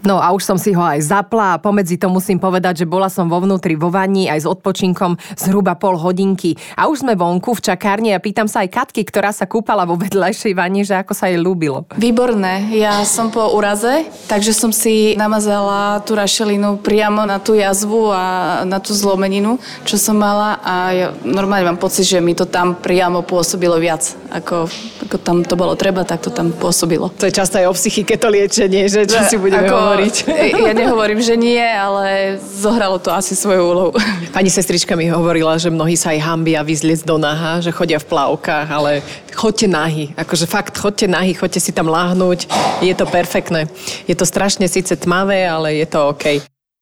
No 0.00 0.16
a 0.16 0.32
už 0.32 0.42
som 0.48 0.56
si 0.56 0.72
ho 0.72 0.80
aj 0.80 1.00
zapla 1.04 1.56
a 1.56 1.60
pomedzi 1.60 2.00
to 2.00 2.08
musím 2.08 2.40
povedať, 2.40 2.84
že 2.84 2.86
bola 2.88 3.12
som 3.12 3.28
vo 3.28 3.36
vnútri 3.36 3.76
vo 3.76 3.92
vani 3.92 4.32
aj 4.32 4.44
s 4.44 4.46
odpočinkom 4.48 5.20
zhruba 5.36 5.76
pol 5.76 6.00
hodinky. 6.00 6.56
A 6.72 6.88
už 6.88 7.04
sme 7.04 7.12
vonku 7.12 7.52
v 7.52 7.60
čakárni 7.60 8.16
a 8.16 8.22
pýtam 8.22 8.48
sa 8.48 8.64
aj 8.64 8.72
Katky, 8.72 9.04
ktorá 9.04 9.28
sa 9.28 9.44
kúpala 9.44 9.84
vo 9.84 10.00
vedľajšej 10.00 10.52
vani, 10.56 10.88
že 10.88 10.96
ako 10.96 11.12
sa 11.12 11.28
jej 11.28 11.36
ľúbilo. 11.36 11.84
Výborné. 12.00 12.72
Ja 12.72 13.04
som 13.04 13.28
po 13.28 13.52
úraze, 13.52 14.08
takže 14.24 14.56
som 14.56 14.72
si 14.72 15.12
namazala 15.20 16.00
tú 16.00 16.16
rašelinu 16.16 16.80
priamo 16.80 17.28
na 17.28 17.36
tú 17.36 17.52
jazvu 17.52 18.08
a 18.08 18.24
na 18.64 18.80
tú 18.80 18.96
zlomeninu, 18.96 19.60
čo 19.84 20.00
som 20.00 20.16
mala 20.16 20.56
a 20.64 20.74
ja 20.96 21.08
normálne 21.24 21.68
mám 21.68 21.80
pocit, 21.80 22.08
že 22.08 22.24
mi 22.24 22.32
to 22.32 22.48
tam 22.48 22.72
priamo 22.72 23.20
pôsobilo 23.20 23.76
viac, 23.76 24.16
ako, 24.30 24.70
ako 25.06 25.16
tam 25.18 25.42
to 25.42 25.58
bolo 25.58 25.74
treba, 25.74 26.06
tak 26.06 26.22
to 26.22 26.30
tam 26.30 26.54
pôsobilo. 26.54 27.10
To 27.18 27.26
je 27.26 27.34
často 27.34 27.58
aj 27.58 27.66
o 27.66 27.74
psychike 27.74 28.14
to 28.14 28.30
liečenie, 28.30 28.86
že 28.86 29.04
čo 29.04 29.20
si 29.26 29.36
budeme 29.36 29.66
Ako- 29.66 29.76
hovoriť. 29.76 30.14
Ja 30.70 30.72
nehovorím, 30.72 31.18
že 31.18 31.34
nie, 31.34 31.60
ale 31.60 32.38
zohralo 32.38 33.02
to 33.02 33.10
asi 33.10 33.34
svoju 33.34 33.62
úlohu. 33.66 33.90
Pani 34.30 34.48
sestrička 34.48 34.94
mi 34.94 35.10
hovorila, 35.10 35.58
že 35.58 35.68
mnohí 35.68 35.98
sa 35.98 36.14
aj 36.14 36.22
hambia 36.22 36.62
vyzliecť 36.62 37.04
do 37.04 37.18
naha, 37.18 37.58
že 37.58 37.74
chodia 37.74 37.98
v 37.98 38.06
plavkách, 38.06 38.68
ale 38.70 39.02
chodte 39.34 39.66
nahy. 39.66 40.14
Akože 40.14 40.46
fakt, 40.46 40.78
chodte 40.78 41.10
nahy, 41.10 41.34
chodte 41.34 41.58
si 41.58 41.74
tam 41.74 41.90
láhnuť. 41.90 42.46
Je 42.86 42.94
to 42.94 43.04
perfektné. 43.10 43.66
Je 44.06 44.14
to 44.14 44.22
strašne 44.22 44.64
síce 44.70 44.94
tmavé, 44.94 45.44
ale 45.50 45.82
je 45.82 45.86
to 45.90 46.14
OK. 46.14 46.38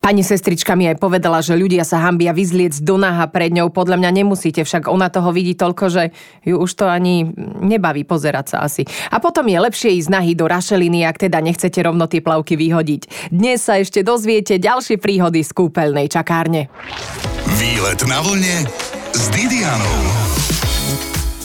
Pani 0.09 0.25
sestrička 0.25 0.73
mi 0.73 0.88
aj 0.88 1.05
povedala, 1.05 1.45
že 1.45 1.53
ľudia 1.53 1.85
sa 1.85 2.00
hambia 2.00 2.33
vyzliec 2.33 2.81
do 2.81 2.97
náha 2.97 3.29
pred 3.29 3.53
ňou. 3.53 3.69
Podľa 3.69 4.00
mňa 4.00 4.25
nemusíte, 4.25 4.65
však 4.65 4.88
ona 4.88 5.12
toho 5.12 5.37
vidí 5.37 5.53
toľko, 5.53 5.85
že 5.93 6.17
ju 6.49 6.57
už 6.57 6.81
to 6.81 6.88
ani 6.88 7.29
nebaví 7.61 8.09
pozerať 8.09 8.57
sa 8.57 8.65
asi. 8.65 8.88
A 9.12 9.21
potom 9.21 9.45
je 9.45 9.61
lepšie 9.61 10.00
ísť 10.00 10.09
nahy 10.09 10.33
do 10.33 10.49
rašeliny, 10.49 11.05
ak 11.05 11.29
teda 11.29 11.45
nechcete 11.45 11.77
rovno 11.85 12.09
tie 12.09 12.25
plavky 12.25 12.57
vyhodiť. 12.57 13.29
Dnes 13.37 13.61
sa 13.61 13.77
ešte 13.77 14.00
dozviete 14.00 14.57
ďalšie 14.57 14.97
príhody 14.97 15.45
z 15.45 15.53
kúpeľnej 15.53 16.09
čakárne. 16.09 16.73
Výlet 17.61 18.00
na 18.09 18.25
vlne 18.25 18.65
s 19.12 19.29
Didianou. 19.29 20.27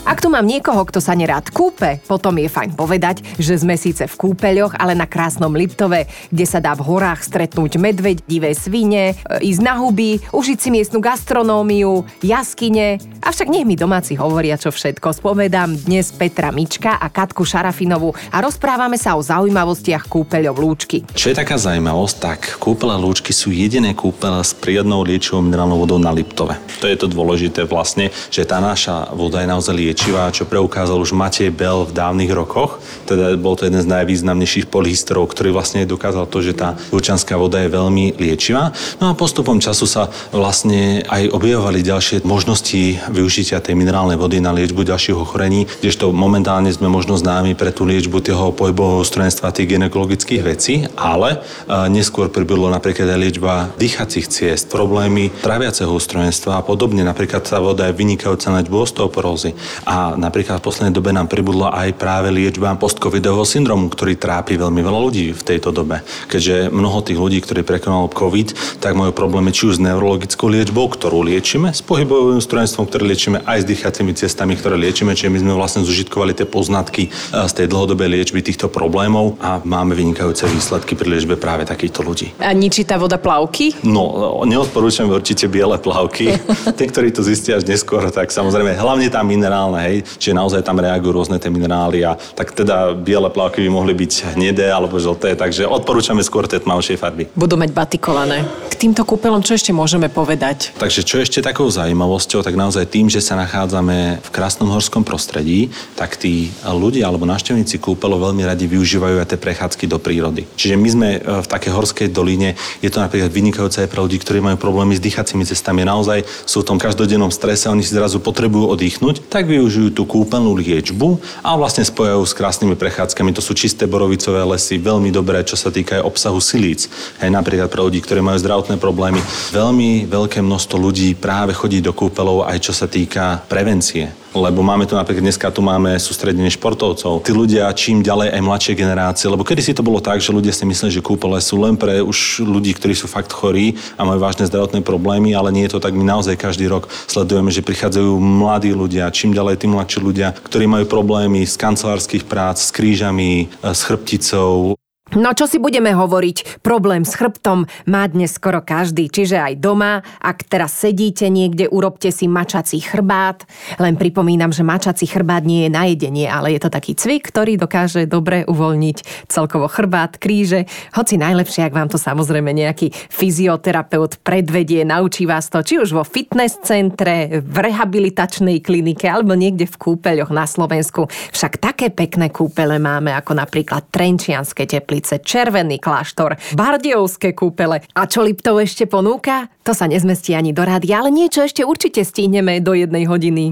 Ak 0.04 0.20
tu 0.20 0.28
mám 0.28 0.44
niekoho, 0.44 0.84
kto 0.84 1.00
sa 1.00 1.16
nerád 1.16 1.48
kúpe, 1.48 2.04
potom 2.12 2.36
je 2.36 2.52
fajn 2.52 2.76
povedať, 2.76 3.24
že 3.40 3.56
sme 3.56 3.80
síce 3.80 4.04
v 4.04 4.20
kúpeľoch, 4.20 4.76
ale 4.76 5.00
na 5.00 5.08
krásnom 5.08 5.56
Liptove, 5.56 6.12
kde 6.28 6.44
sa 6.44 6.60
dá 6.60 6.76
v 6.76 6.84
horách 6.84 7.24
stretnúť 7.24 7.80
medveď, 7.80 8.20
divé 8.28 8.52
svine, 8.52 9.16
e, 9.16 9.48
ísť 9.48 9.64
na 9.64 9.80
huby, 9.80 10.20
užiť 10.36 10.60
si 10.60 10.70
miestnu 10.76 11.00
gastronómiu, 11.00 12.04
jaskyne. 12.20 13.00
Avšak 13.24 13.48
nech 13.48 13.64
mi 13.64 13.80
domáci 13.80 14.20
hovoria, 14.20 14.60
čo 14.60 14.76
všetko. 14.76 15.24
Spovedám 15.24 15.72
dnes 15.88 16.12
Petra 16.12 16.52
Mička 16.52 17.00
a 17.00 17.08
Katku 17.08 17.48
Šarafinovu 17.48 18.12
a 18.36 18.44
rozprávame 18.44 19.00
sa 19.00 19.16
o 19.16 19.24
zaujímavostiach 19.24 20.12
kúpeľov 20.12 20.60
Lúčky. 20.60 21.08
Čo 21.16 21.32
je 21.32 21.40
taká 21.40 21.56
zaujímavosť, 21.56 22.16
tak 22.20 22.40
kúpele 22.60 23.00
Lúčky 23.00 23.32
sú 23.32 23.56
jediné 23.56 23.96
kúpele 23.96 24.44
s 24.44 24.52
prírodnou 24.52 25.08
liečivou 25.08 25.40
minerálnou 25.40 25.80
vodou 25.80 25.96
na 25.96 26.12
Liptove. 26.12 26.60
To 26.84 26.92
je 26.92 27.00
to 27.00 27.08
dôležité 27.08 27.64
vlastne, 27.64 28.12
že 28.28 28.44
tá 28.44 28.60
naša 28.60 29.08
voda 29.16 29.40
je 29.40 29.48
naozaj 29.48 29.93
liečivá, 29.94 30.34
čo 30.34 30.50
preukázal 30.50 30.98
už 30.98 31.14
Matej 31.14 31.54
Bel 31.54 31.86
v 31.86 31.94
dávnych 31.94 32.34
rokoch. 32.34 32.82
Teda 33.06 33.38
bol 33.38 33.54
to 33.54 33.70
jeden 33.70 33.78
z 33.78 33.86
najvýznamnejších 33.94 34.66
polyhistorov, 34.66 35.30
ktorý 35.30 35.54
vlastne 35.54 35.86
dokázal 35.86 36.26
to, 36.26 36.42
že 36.42 36.58
tá 36.58 36.74
lučanská 36.90 37.38
voda 37.38 37.62
je 37.62 37.70
veľmi 37.70 38.18
liečivá. 38.18 38.74
No 38.98 39.14
a 39.14 39.14
postupom 39.14 39.62
času 39.62 39.86
sa 39.86 40.10
vlastne 40.34 41.06
aj 41.06 41.30
objavovali 41.30 41.86
ďalšie 41.86 42.26
možnosti 42.26 43.06
využitia 43.14 43.62
tej 43.62 43.78
minerálnej 43.78 44.18
vody 44.18 44.42
na 44.42 44.50
liečbu 44.50 44.82
ďalších 44.82 45.14
ochorení, 45.14 45.70
kdežto 45.86 46.10
momentálne 46.10 46.74
sme 46.74 46.90
možno 46.90 47.14
známi 47.14 47.54
pre 47.54 47.70
tú 47.70 47.86
liečbu 47.86 48.18
toho 48.26 48.50
pohybového 48.50 49.06
strojenstva 49.06 49.54
tých 49.54 49.78
gynekologických 49.78 50.42
vecí, 50.42 50.90
ale 50.98 51.46
neskôr 51.70 52.34
pribylo 52.34 52.66
napríklad 52.74 53.14
aj 53.14 53.20
liečba 53.22 53.70
dýchacích 53.78 54.26
ciest, 54.26 54.74
problémy 54.74 55.30
traviaceho 55.46 55.94
ústrojenstva 55.94 56.58
a 56.58 56.66
podobne. 56.66 57.06
Napríklad 57.06 57.46
tá 57.46 57.62
voda 57.62 57.86
je 57.86 57.94
vynikajúca 57.94 58.50
na 58.50 58.66
osteoporózy. 58.66 59.54
A 59.84 60.16
napríklad 60.16 60.60
v 60.60 60.68
poslednej 60.68 60.96
dobe 60.96 61.12
nám 61.12 61.28
pribudla 61.28 61.76
aj 61.76 61.96
práve 62.00 62.32
liečba 62.32 62.76
post-covidového 62.76 63.48
syndromu, 63.48 63.88
ktorý 63.88 64.20
trápi 64.20 64.60
veľmi 64.60 64.82
veľa 64.84 65.00
ľudí 65.00 65.32
v 65.32 65.44
tejto 65.44 65.72
dobe. 65.72 66.04
Keďže 66.28 66.72
mnoho 66.72 67.00
tých 67.04 67.20
ľudí, 67.20 67.40
ktorí 67.44 67.64
prekonalo 67.64 68.12
COVID, 68.12 68.80
tak 68.84 68.96
majú 68.96 69.16
problémy 69.16 69.56
či 69.56 69.72
už 69.72 69.80
s 69.80 69.84
neurologickou 69.84 70.52
liečbou, 70.52 70.92
ktorú 70.92 71.24
liečíme, 71.24 71.72
s 71.72 71.82
pohybovým 71.84 72.44
strojenstvom, 72.44 72.86
ktoré 72.88 73.04
liečíme, 73.08 73.44
aj 73.48 73.64
s 73.64 73.70
dýchacími 73.70 74.12
cestami, 74.16 74.54
ktoré 74.60 74.76
liečíme, 74.76 75.16
čiže 75.16 75.32
my 75.32 75.40
sme 75.40 75.54
vlastne 75.56 75.82
zužitkovali 75.88 76.36
tie 76.36 76.48
poznatky 76.48 77.08
e, 77.08 77.10
z 77.48 77.54
tej 77.56 77.68
dlhodobej 77.72 78.20
liečby 78.20 78.44
týchto 78.44 78.68
problémov 78.70 79.40
a 79.40 79.64
máme 79.64 79.98
vynikajúce 79.98 80.46
výsledky 80.48 80.94
pri 80.94 81.18
liečbe 81.18 81.36
práve 81.40 81.66
takýchto 81.66 82.06
ľudí. 82.06 82.36
A 82.38 82.54
ničí 82.54 82.86
tá 82.86 83.00
voda 83.00 83.18
plavky? 83.18 83.74
No, 83.82 84.44
neodporúčam 84.46 85.10
určite 85.10 85.50
biele 85.50 85.80
plavky. 85.80 86.38
Tí, 86.78 86.84
ktorí 86.86 87.10
to 87.10 87.26
zistia 87.26 87.58
až 87.58 87.66
neskôr, 87.66 88.06
tak 88.14 88.30
samozrejme, 88.30 88.78
hlavne 88.78 89.10
tá 89.10 89.26
minerálna 89.26 89.73
minerálne, 89.74 89.82
hej, 89.82 89.96
čiže 90.22 90.38
naozaj 90.38 90.62
tam 90.62 90.78
reagujú 90.78 91.12
rôzne 91.14 91.38
tie 91.42 91.50
minerály 91.50 92.06
a 92.06 92.16
tak 92.38 92.54
teda 92.54 92.94
biele 92.94 93.30
plavky 93.30 93.66
by 93.66 93.70
mohli 93.74 93.94
byť 93.98 94.38
hnedé 94.38 94.70
alebo 94.70 95.02
žlté, 95.02 95.34
takže 95.34 95.66
odporúčame 95.66 96.22
skôr 96.22 96.46
tie 96.46 96.62
tmavšie 96.62 96.98
farby. 96.98 97.28
Budú 97.34 97.58
mať 97.58 97.74
batikované. 97.74 98.46
K 98.70 98.76
týmto 98.78 99.02
kúpelom 99.04 99.42
čo 99.42 99.58
ešte 99.58 99.74
môžeme 99.74 100.10
povedať? 100.10 100.76
Takže 100.78 101.02
čo 101.02 101.22
ešte 101.22 101.42
takou 101.42 101.68
zaujímavosťou, 101.70 102.46
tak 102.46 102.54
naozaj 102.54 102.86
tým, 102.90 103.10
že 103.10 103.24
sa 103.24 103.34
nachádzame 103.40 104.22
v 104.22 104.30
krásnom 104.30 104.70
horskom 104.70 105.02
prostredí, 105.02 105.74
tak 105.98 106.20
tí 106.20 106.54
ľudia 106.66 107.10
alebo 107.10 107.26
návštevníci 107.26 107.80
kúpelov 107.82 108.32
veľmi 108.32 108.44
radi 108.46 108.70
využívajú 108.70 109.24
aj 109.24 109.28
tie 109.34 109.40
prechádzky 109.40 109.86
do 109.90 109.98
prírody. 109.98 110.46
Čiže 110.60 110.76
my 110.76 110.90
sme 110.90 111.10
e, 111.18 111.20
v 111.44 111.48
takej 111.48 111.72
horskej 111.74 112.08
doline, 112.12 112.56
je 112.84 112.90
to 112.92 113.00
napríklad 113.00 113.32
vynikajúce 113.32 113.84
aj 113.84 113.90
pre 113.90 114.04
ľudí, 114.04 114.20
ktorí 114.20 114.44
majú 114.44 114.58
problémy 114.60 114.98
s 114.98 115.02
dýchacími 115.04 115.48
cestami, 115.48 115.88
naozaj 115.88 116.28
sú 116.44 116.62
v 116.62 116.68
tom 116.76 116.78
každodennom 116.80 117.32
strese, 117.32 117.72
oni 117.72 117.86
si 117.86 117.96
zrazu 117.96 118.20
potrebujú 118.20 118.76
oddychnúť, 118.76 119.24
tak 119.32 119.48
vy 119.48 119.63
využijú 119.64 119.96
tú 119.96 120.04
kúpeľnú 120.04 120.60
liečbu 120.60 121.24
a 121.40 121.56
vlastne 121.56 121.88
spojajú 121.88 122.20
s 122.28 122.36
krásnymi 122.36 122.76
prechádzkami. 122.76 123.32
To 123.32 123.40
sú 123.40 123.56
čisté 123.56 123.88
borovicové 123.88 124.44
lesy, 124.44 124.76
veľmi 124.76 125.08
dobré, 125.08 125.40
čo 125.48 125.56
sa 125.56 125.72
týka 125.72 126.04
aj 126.04 126.04
obsahu 126.04 126.44
silíc. 126.44 126.92
Hej, 127.24 127.32
napríklad 127.32 127.72
pre 127.72 127.80
ľudí, 127.80 128.04
ktorí 128.04 128.20
majú 128.20 128.36
zdravotné 128.44 128.76
problémy. 128.76 129.24
Veľmi 129.56 130.12
veľké 130.12 130.44
množstvo 130.44 130.76
ľudí 130.76 131.16
práve 131.16 131.56
chodí 131.56 131.80
do 131.80 131.96
kúpeľov 131.96 132.44
aj 132.44 132.58
čo 132.60 132.74
sa 132.76 132.92
týka 132.92 133.40
prevencie 133.48 134.23
lebo 134.34 134.66
máme 134.66 134.90
tu 134.90 134.98
napríklad 134.98 135.24
dneska 135.24 135.54
tu 135.54 135.62
máme 135.62 135.96
sústredenie 136.02 136.50
športovcov. 136.50 137.22
Tí 137.22 137.32
ľudia 137.32 137.70
čím 137.72 138.02
ďalej 138.02 138.34
aj 138.34 138.42
mladšie 138.42 138.74
generácie, 138.74 139.30
lebo 139.30 139.46
kedy 139.46 139.62
si 139.62 139.78
to 139.78 139.86
bolo 139.86 140.02
tak, 140.02 140.20
že 140.20 140.34
ľudia 140.34 140.52
si 140.52 140.66
mysleli, 140.66 140.92
že 140.92 141.06
kúpele 141.06 141.38
sú 141.40 141.62
len 141.62 141.78
pre 141.78 142.02
už 142.02 142.44
ľudí, 142.44 142.74
ktorí 142.74 142.98
sú 142.98 143.06
fakt 143.06 143.30
chorí 143.30 143.78
a 143.96 144.02
majú 144.04 144.20
vážne 144.20 144.50
zdravotné 144.50 144.82
problémy, 144.82 145.38
ale 145.38 145.54
nie 145.54 145.70
je 145.70 145.78
to 145.78 145.84
tak. 145.84 145.94
My 145.94 146.04
naozaj 146.04 146.36
každý 146.36 146.66
rok 146.68 146.90
sledujeme, 147.06 147.54
že 147.54 147.62
prichádzajú 147.62 148.18
mladí 148.18 148.74
ľudia, 148.74 149.14
čím 149.14 149.32
ďalej 149.32 149.62
tí 149.62 149.66
mladší 149.70 150.00
ľudia, 150.02 150.34
ktorí 150.34 150.66
majú 150.66 150.86
problémy 150.90 151.46
z 151.46 151.56
kancelárskych 151.56 152.26
prác, 152.26 152.58
s 152.58 152.74
krížami, 152.74 153.54
s 153.62 153.80
chrbticou, 153.86 154.76
No 155.14 155.30
čo 155.38 155.46
si 155.46 155.62
budeme 155.62 155.94
hovoriť, 155.94 156.66
problém 156.66 157.06
s 157.06 157.14
chrbtom 157.14 157.70
má 157.86 158.04
dnes 158.10 158.34
skoro 158.34 158.66
každý, 158.66 159.14
čiže 159.14 159.38
aj 159.38 159.62
doma, 159.62 160.02
ak 160.18 160.50
teraz 160.50 160.74
sedíte 160.74 161.30
niekde, 161.30 161.70
urobte 161.70 162.10
si 162.10 162.26
mačací 162.26 162.82
chrbát. 162.82 163.46
Len 163.78 163.94
pripomínam, 163.94 164.50
že 164.50 164.66
mačací 164.66 165.06
chrbát 165.06 165.46
nie 165.46 165.70
je 165.70 165.70
na 165.70 165.86
jedenie, 165.86 166.26
ale 166.26 166.58
je 166.58 166.66
to 166.66 166.74
taký 166.74 166.98
cvik, 166.98 167.30
ktorý 167.30 167.62
dokáže 167.62 168.10
dobre 168.10 168.42
uvoľniť 168.50 169.30
celkovo 169.30 169.70
chrbát, 169.70 170.18
kríže. 170.18 170.66
Hoci 170.98 171.22
najlepšie, 171.22 171.70
ak 171.70 171.78
vám 171.78 171.94
to 171.94 172.02
samozrejme 172.02 172.50
nejaký 172.50 172.90
fyzioterapeut 173.14 174.18
predvedie, 174.26 174.82
naučí 174.82 175.30
vás 175.30 175.46
to, 175.46 175.62
či 175.62 175.78
už 175.78 175.94
vo 175.94 176.02
fitness 176.02 176.58
centre, 176.66 177.38
v 177.38 177.56
rehabilitačnej 177.62 178.66
klinike 178.66 179.06
alebo 179.06 179.38
niekde 179.38 179.70
v 179.70 179.78
kúpeľoch 179.78 180.34
na 180.34 180.50
Slovensku. 180.50 181.06
Však 181.38 181.62
také 181.62 181.94
pekné 181.94 182.34
kúpele 182.34 182.82
máme 182.82 183.14
ako 183.14 183.38
napríklad 183.38 183.94
Trenčianske 183.94 184.66
teplice 184.66 185.03
Bystrice, 185.04 185.20
Červený 185.20 185.78
kláštor, 185.84 186.40
Bardejovské 186.56 187.36
kúpele. 187.36 187.84
A 187.92 188.08
čo 188.08 188.24
Liptov 188.24 188.64
ešte 188.64 188.88
ponúka? 188.88 189.52
To 189.68 189.76
sa 189.76 189.92
nezmestí 189.92 190.32
ani 190.32 190.56
do 190.56 190.64
rády, 190.64 190.96
ale 190.96 191.12
niečo 191.12 191.44
ešte 191.44 191.68
určite 191.68 192.08
stihneme 192.08 192.64
do 192.64 192.72
jednej 192.72 193.04
hodiny. 193.04 193.52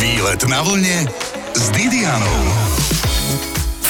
Výlet 0.00 0.40
na 0.48 0.64
vlne 0.64 1.04
s 1.52 1.64
Didianou 1.76 2.40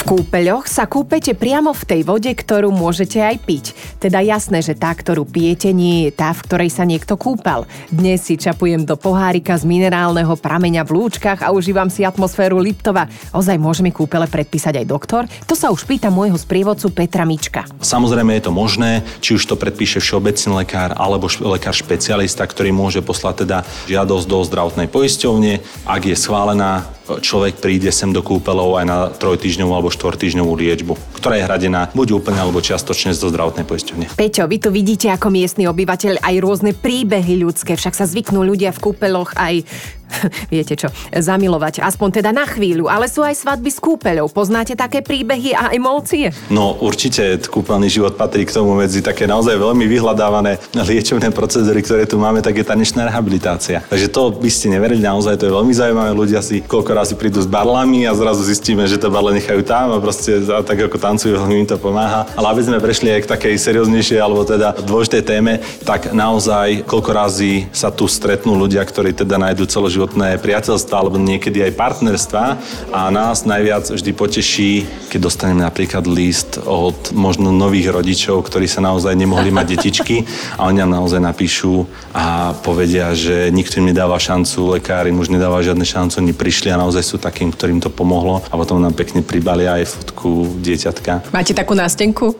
kúpeľoch 0.04 0.68
sa 0.68 0.84
kúpete 0.84 1.32
priamo 1.32 1.72
v 1.72 1.82
tej 1.88 2.00
vode, 2.04 2.28
ktorú 2.28 2.68
môžete 2.68 3.24
aj 3.24 3.36
piť. 3.40 3.64
Teda 3.96 4.20
jasné, 4.20 4.60
že 4.60 4.76
tá, 4.76 4.92
ktorú 4.92 5.24
pijete, 5.24 5.72
nie 5.72 6.06
je 6.06 6.10
tá, 6.12 6.30
v 6.36 6.44
ktorej 6.44 6.70
sa 6.70 6.84
niekto 6.84 7.16
kúpal. 7.16 7.64
Dnes 7.88 8.20
si 8.20 8.36
čapujem 8.36 8.84
do 8.84 9.00
pohárika 9.00 9.56
z 9.56 9.64
minerálneho 9.64 10.36
prameňa 10.36 10.84
v 10.84 11.00
lúčkach 11.00 11.40
a 11.40 11.56
užívam 11.56 11.88
si 11.88 12.04
atmosféru 12.04 12.60
Liptova. 12.60 13.08
Ozaj 13.32 13.56
môžeme 13.56 13.90
kúpele 13.96 14.28
predpísať 14.28 14.84
aj 14.84 14.86
doktor? 14.86 15.24
To 15.48 15.56
sa 15.56 15.72
už 15.72 15.88
pýta 15.88 16.12
môjho 16.12 16.36
sprievodcu 16.36 16.92
Petra 16.92 17.24
Mička. 17.24 17.64
Samozrejme 17.80 18.36
je 18.36 18.44
to 18.44 18.52
možné, 18.52 19.00
či 19.24 19.40
už 19.40 19.48
to 19.48 19.56
predpíše 19.56 20.04
všeobecný 20.04 20.62
lekár 20.62 20.92
alebo 21.00 21.32
lekár 21.48 21.72
špecialista, 21.72 22.44
ktorý 22.44 22.76
môže 22.76 23.00
poslať 23.00 23.48
teda 23.48 23.58
žiadosť 23.88 24.26
do 24.28 24.38
zdravotnej 24.44 24.88
poisťovne. 24.92 25.64
Ak 25.88 26.04
je 26.04 26.12
schválená, 26.12 26.84
človek 27.04 27.60
príde 27.60 27.92
sem 27.92 28.10
do 28.10 28.24
kúpeľov 28.24 28.80
aj 28.80 28.84
na 28.88 28.98
trojtýždňovú 29.12 29.72
alebo 29.72 29.92
štvortýždňovú 29.92 30.52
liečbu, 30.56 30.92
ktorá 31.20 31.36
je 31.36 31.46
hradená 31.46 31.80
buď 31.92 32.16
úplne 32.16 32.40
alebo 32.40 32.64
čiastočne 32.64 33.12
zo 33.12 33.28
zdravotnej 33.28 33.68
poisťovne. 33.68 34.16
Peťo, 34.16 34.48
vy 34.48 34.56
tu 34.56 34.68
vidíte 34.72 35.12
ako 35.12 35.28
miestny 35.28 35.68
obyvateľ 35.68 36.24
aj 36.24 36.34
rôzne 36.40 36.72
príbehy 36.72 37.44
ľudské, 37.44 37.76
však 37.76 37.92
sa 37.92 38.08
zvyknú 38.08 38.40
ľudia 38.40 38.72
v 38.72 38.82
kúpeloch 38.90 39.36
aj 39.36 39.68
viete 40.54 40.74
čo, 40.78 40.88
zamilovať, 41.12 41.82
aspoň 41.82 42.22
teda 42.22 42.30
na 42.30 42.46
chvíľu, 42.46 42.86
ale 42.88 43.10
sú 43.10 43.24
aj 43.24 43.34
svadby 43.34 43.70
s 43.70 43.78
kúpeľou. 43.82 44.30
Poznáte 44.30 44.76
také 44.78 45.00
príbehy 45.02 45.56
a 45.56 45.74
emócie? 45.74 46.30
No 46.50 46.78
určite 46.80 47.38
kúpeľný 47.46 47.90
život 47.90 48.14
patrí 48.14 48.46
k 48.46 48.54
tomu 48.54 48.76
medzi 48.78 49.04
také 49.04 49.26
naozaj 49.28 49.58
veľmi 49.58 49.84
vyhľadávané 49.84 50.60
liečebné 50.74 51.30
procedúry, 51.34 51.82
ktoré 51.82 52.08
tu 52.08 52.16
máme, 52.16 52.40
tak 52.40 52.56
je 52.56 52.64
tanečná 52.64 53.08
rehabilitácia. 53.08 53.82
Takže 53.90 54.08
to 54.10 54.22
by 54.34 54.50
ste 54.50 54.72
neverili, 54.72 55.02
naozaj 55.02 55.38
to 55.38 55.46
je 55.50 55.52
veľmi 55.52 55.74
zaujímavé. 55.74 56.10
Ľudia 56.14 56.40
si 56.40 56.62
koľko 56.62 56.90
razy 56.94 57.14
prídu 57.18 57.42
s 57.42 57.48
barlami 57.48 58.06
a 58.06 58.16
zrazu 58.16 58.46
zistíme, 58.46 58.86
že 58.86 59.00
to 59.00 59.12
barle 59.12 59.34
nechajú 59.34 59.60
tam 59.66 59.92
a 59.94 59.98
proste 59.98 60.40
tak 60.44 60.78
ako 60.78 60.96
tancujú, 60.96 61.36
im 61.50 61.66
to 61.66 61.76
pomáha. 61.76 62.26
Ale 62.38 62.54
aby 62.54 62.62
sme 62.64 62.78
prešli 62.82 63.10
aj 63.10 63.20
k 63.26 63.30
takej 63.36 63.54
serióznejšej 63.58 64.18
alebo 64.18 64.46
teda 64.46 64.74
dôležitej 64.84 65.22
téme, 65.22 65.52
tak 65.82 66.14
naozaj 66.14 66.86
koľko 66.86 67.10
razy 67.10 67.66
sa 67.74 67.90
tu 67.90 68.06
stretnú 68.06 68.54
ľudia, 68.54 68.82
ktorí 68.82 69.14
teda 69.14 69.36
nájdú 69.38 69.66
celoživotné 69.66 69.93
celoživotné 69.94 70.42
priateľstva 70.42 70.94
alebo 70.98 71.22
niekedy 71.22 71.70
aj 71.70 71.78
partnerstva 71.78 72.42
a 72.90 73.14
nás 73.14 73.46
najviac 73.46 73.94
vždy 73.94 74.10
poteší, 74.10 74.70
keď 75.06 75.30
dostaneme 75.30 75.62
napríklad 75.62 76.02
list 76.10 76.58
od 76.66 77.14
možno 77.14 77.54
nových 77.54 77.94
rodičov, 77.94 78.42
ktorí 78.42 78.66
sa 78.66 78.82
naozaj 78.82 79.14
nemohli 79.14 79.54
mať 79.54 79.78
detičky 79.78 80.26
a 80.58 80.66
oni 80.66 80.82
nám 80.82 80.98
naozaj 80.98 81.22
napíšu 81.22 81.86
a 82.10 82.58
povedia, 82.66 83.14
že 83.14 83.54
nikto 83.54 83.78
im 83.78 83.94
nedáva 83.94 84.18
šancu, 84.18 84.74
lekári 84.74 85.14
už 85.14 85.30
nedáva 85.30 85.62
žiadne 85.62 85.86
šancu, 85.86 86.18
oni 86.18 86.34
prišli 86.34 86.74
a 86.74 86.80
naozaj 86.82 87.06
sú 87.06 87.16
takým, 87.22 87.54
ktorým 87.54 87.78
to 87.78 87.86
pomohlo 87.86 88.42
a 88.50 88.54
potom 88.58 88.82
nám 88.82 88.98
pekne 88.98 89.22
pribalia 89.22 89.78
aj 89.78 89.94
fotku 89.94 90.58
dieťatka. 90.58 91.30
Máte 91.30 91.54
takú 91.54 91.78
nástenku? 91.78 92.34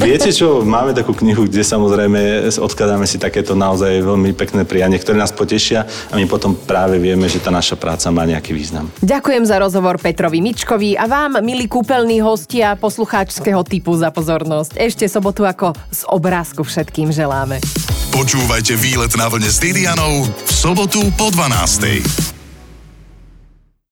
Viete 0.00 0.32
čo, 0.32 0.64
máme 0.76 0.96
takú 0.96 1.12
knihu, 1.12 1.44
kde 1.44 1.60
samozrejme 1.60 2.48
odkladáme 2.56 3.04
si 3.04 3.20
takéto 3.20 3.52
naozaj 3.52 4.00
veľmi 4.00 4.32
pekné 4.32 4.64
prianie, 4.64 4.96
ktoré 4.96 5.20
nás 5.20 5.36
potešia 5.36 5.84
a 6.08 6.14
my 6.16 6.24
potom 6.24 6.56
práve 6.86 7.02
vieme, 7.02 7.26
že 7.26 7.42
tá 7.42 7.50
naša 7.50 7.74
práca 7.74 8.14
má 8.14 8.22
nejaký 8.22 8.54
význam. 8.54 8.86
Ďakujem 9.02 9.42
za 9.42 9.58
rozhovor 9.58 9.98
Petrovi 9.98 10.38
Mičkovi 10.38 10.94
a 10.94 11.10
vám, 11.10 11.42
milí 11.42 11.66
kúpeľní 11.66 12.22
hostia 12.22 12.78
poslucháčského 12.78 13.58
typu 13.66 13.98
za 13.98 14.14
pozornosť. 14.14 14.78
Ešte 14.78 15.10
sobotu 15.10 15.42
ako 15.42 15.74
z 15.90 16.06
obrázku 16.06 16.62
všetkým 16.62 17.10
želáme. 17.10 17.58
Počúvajte 18.14 18.78
výlet 18.78 19.10
na 19.18 19.26
vlne 19.26 19.50
s 19.50 19.58
Didianou 19.58 20.30
v 20.30 20.50
sobotu 20.54 21.02
po 21.18 21.34
12. 21.34 22.35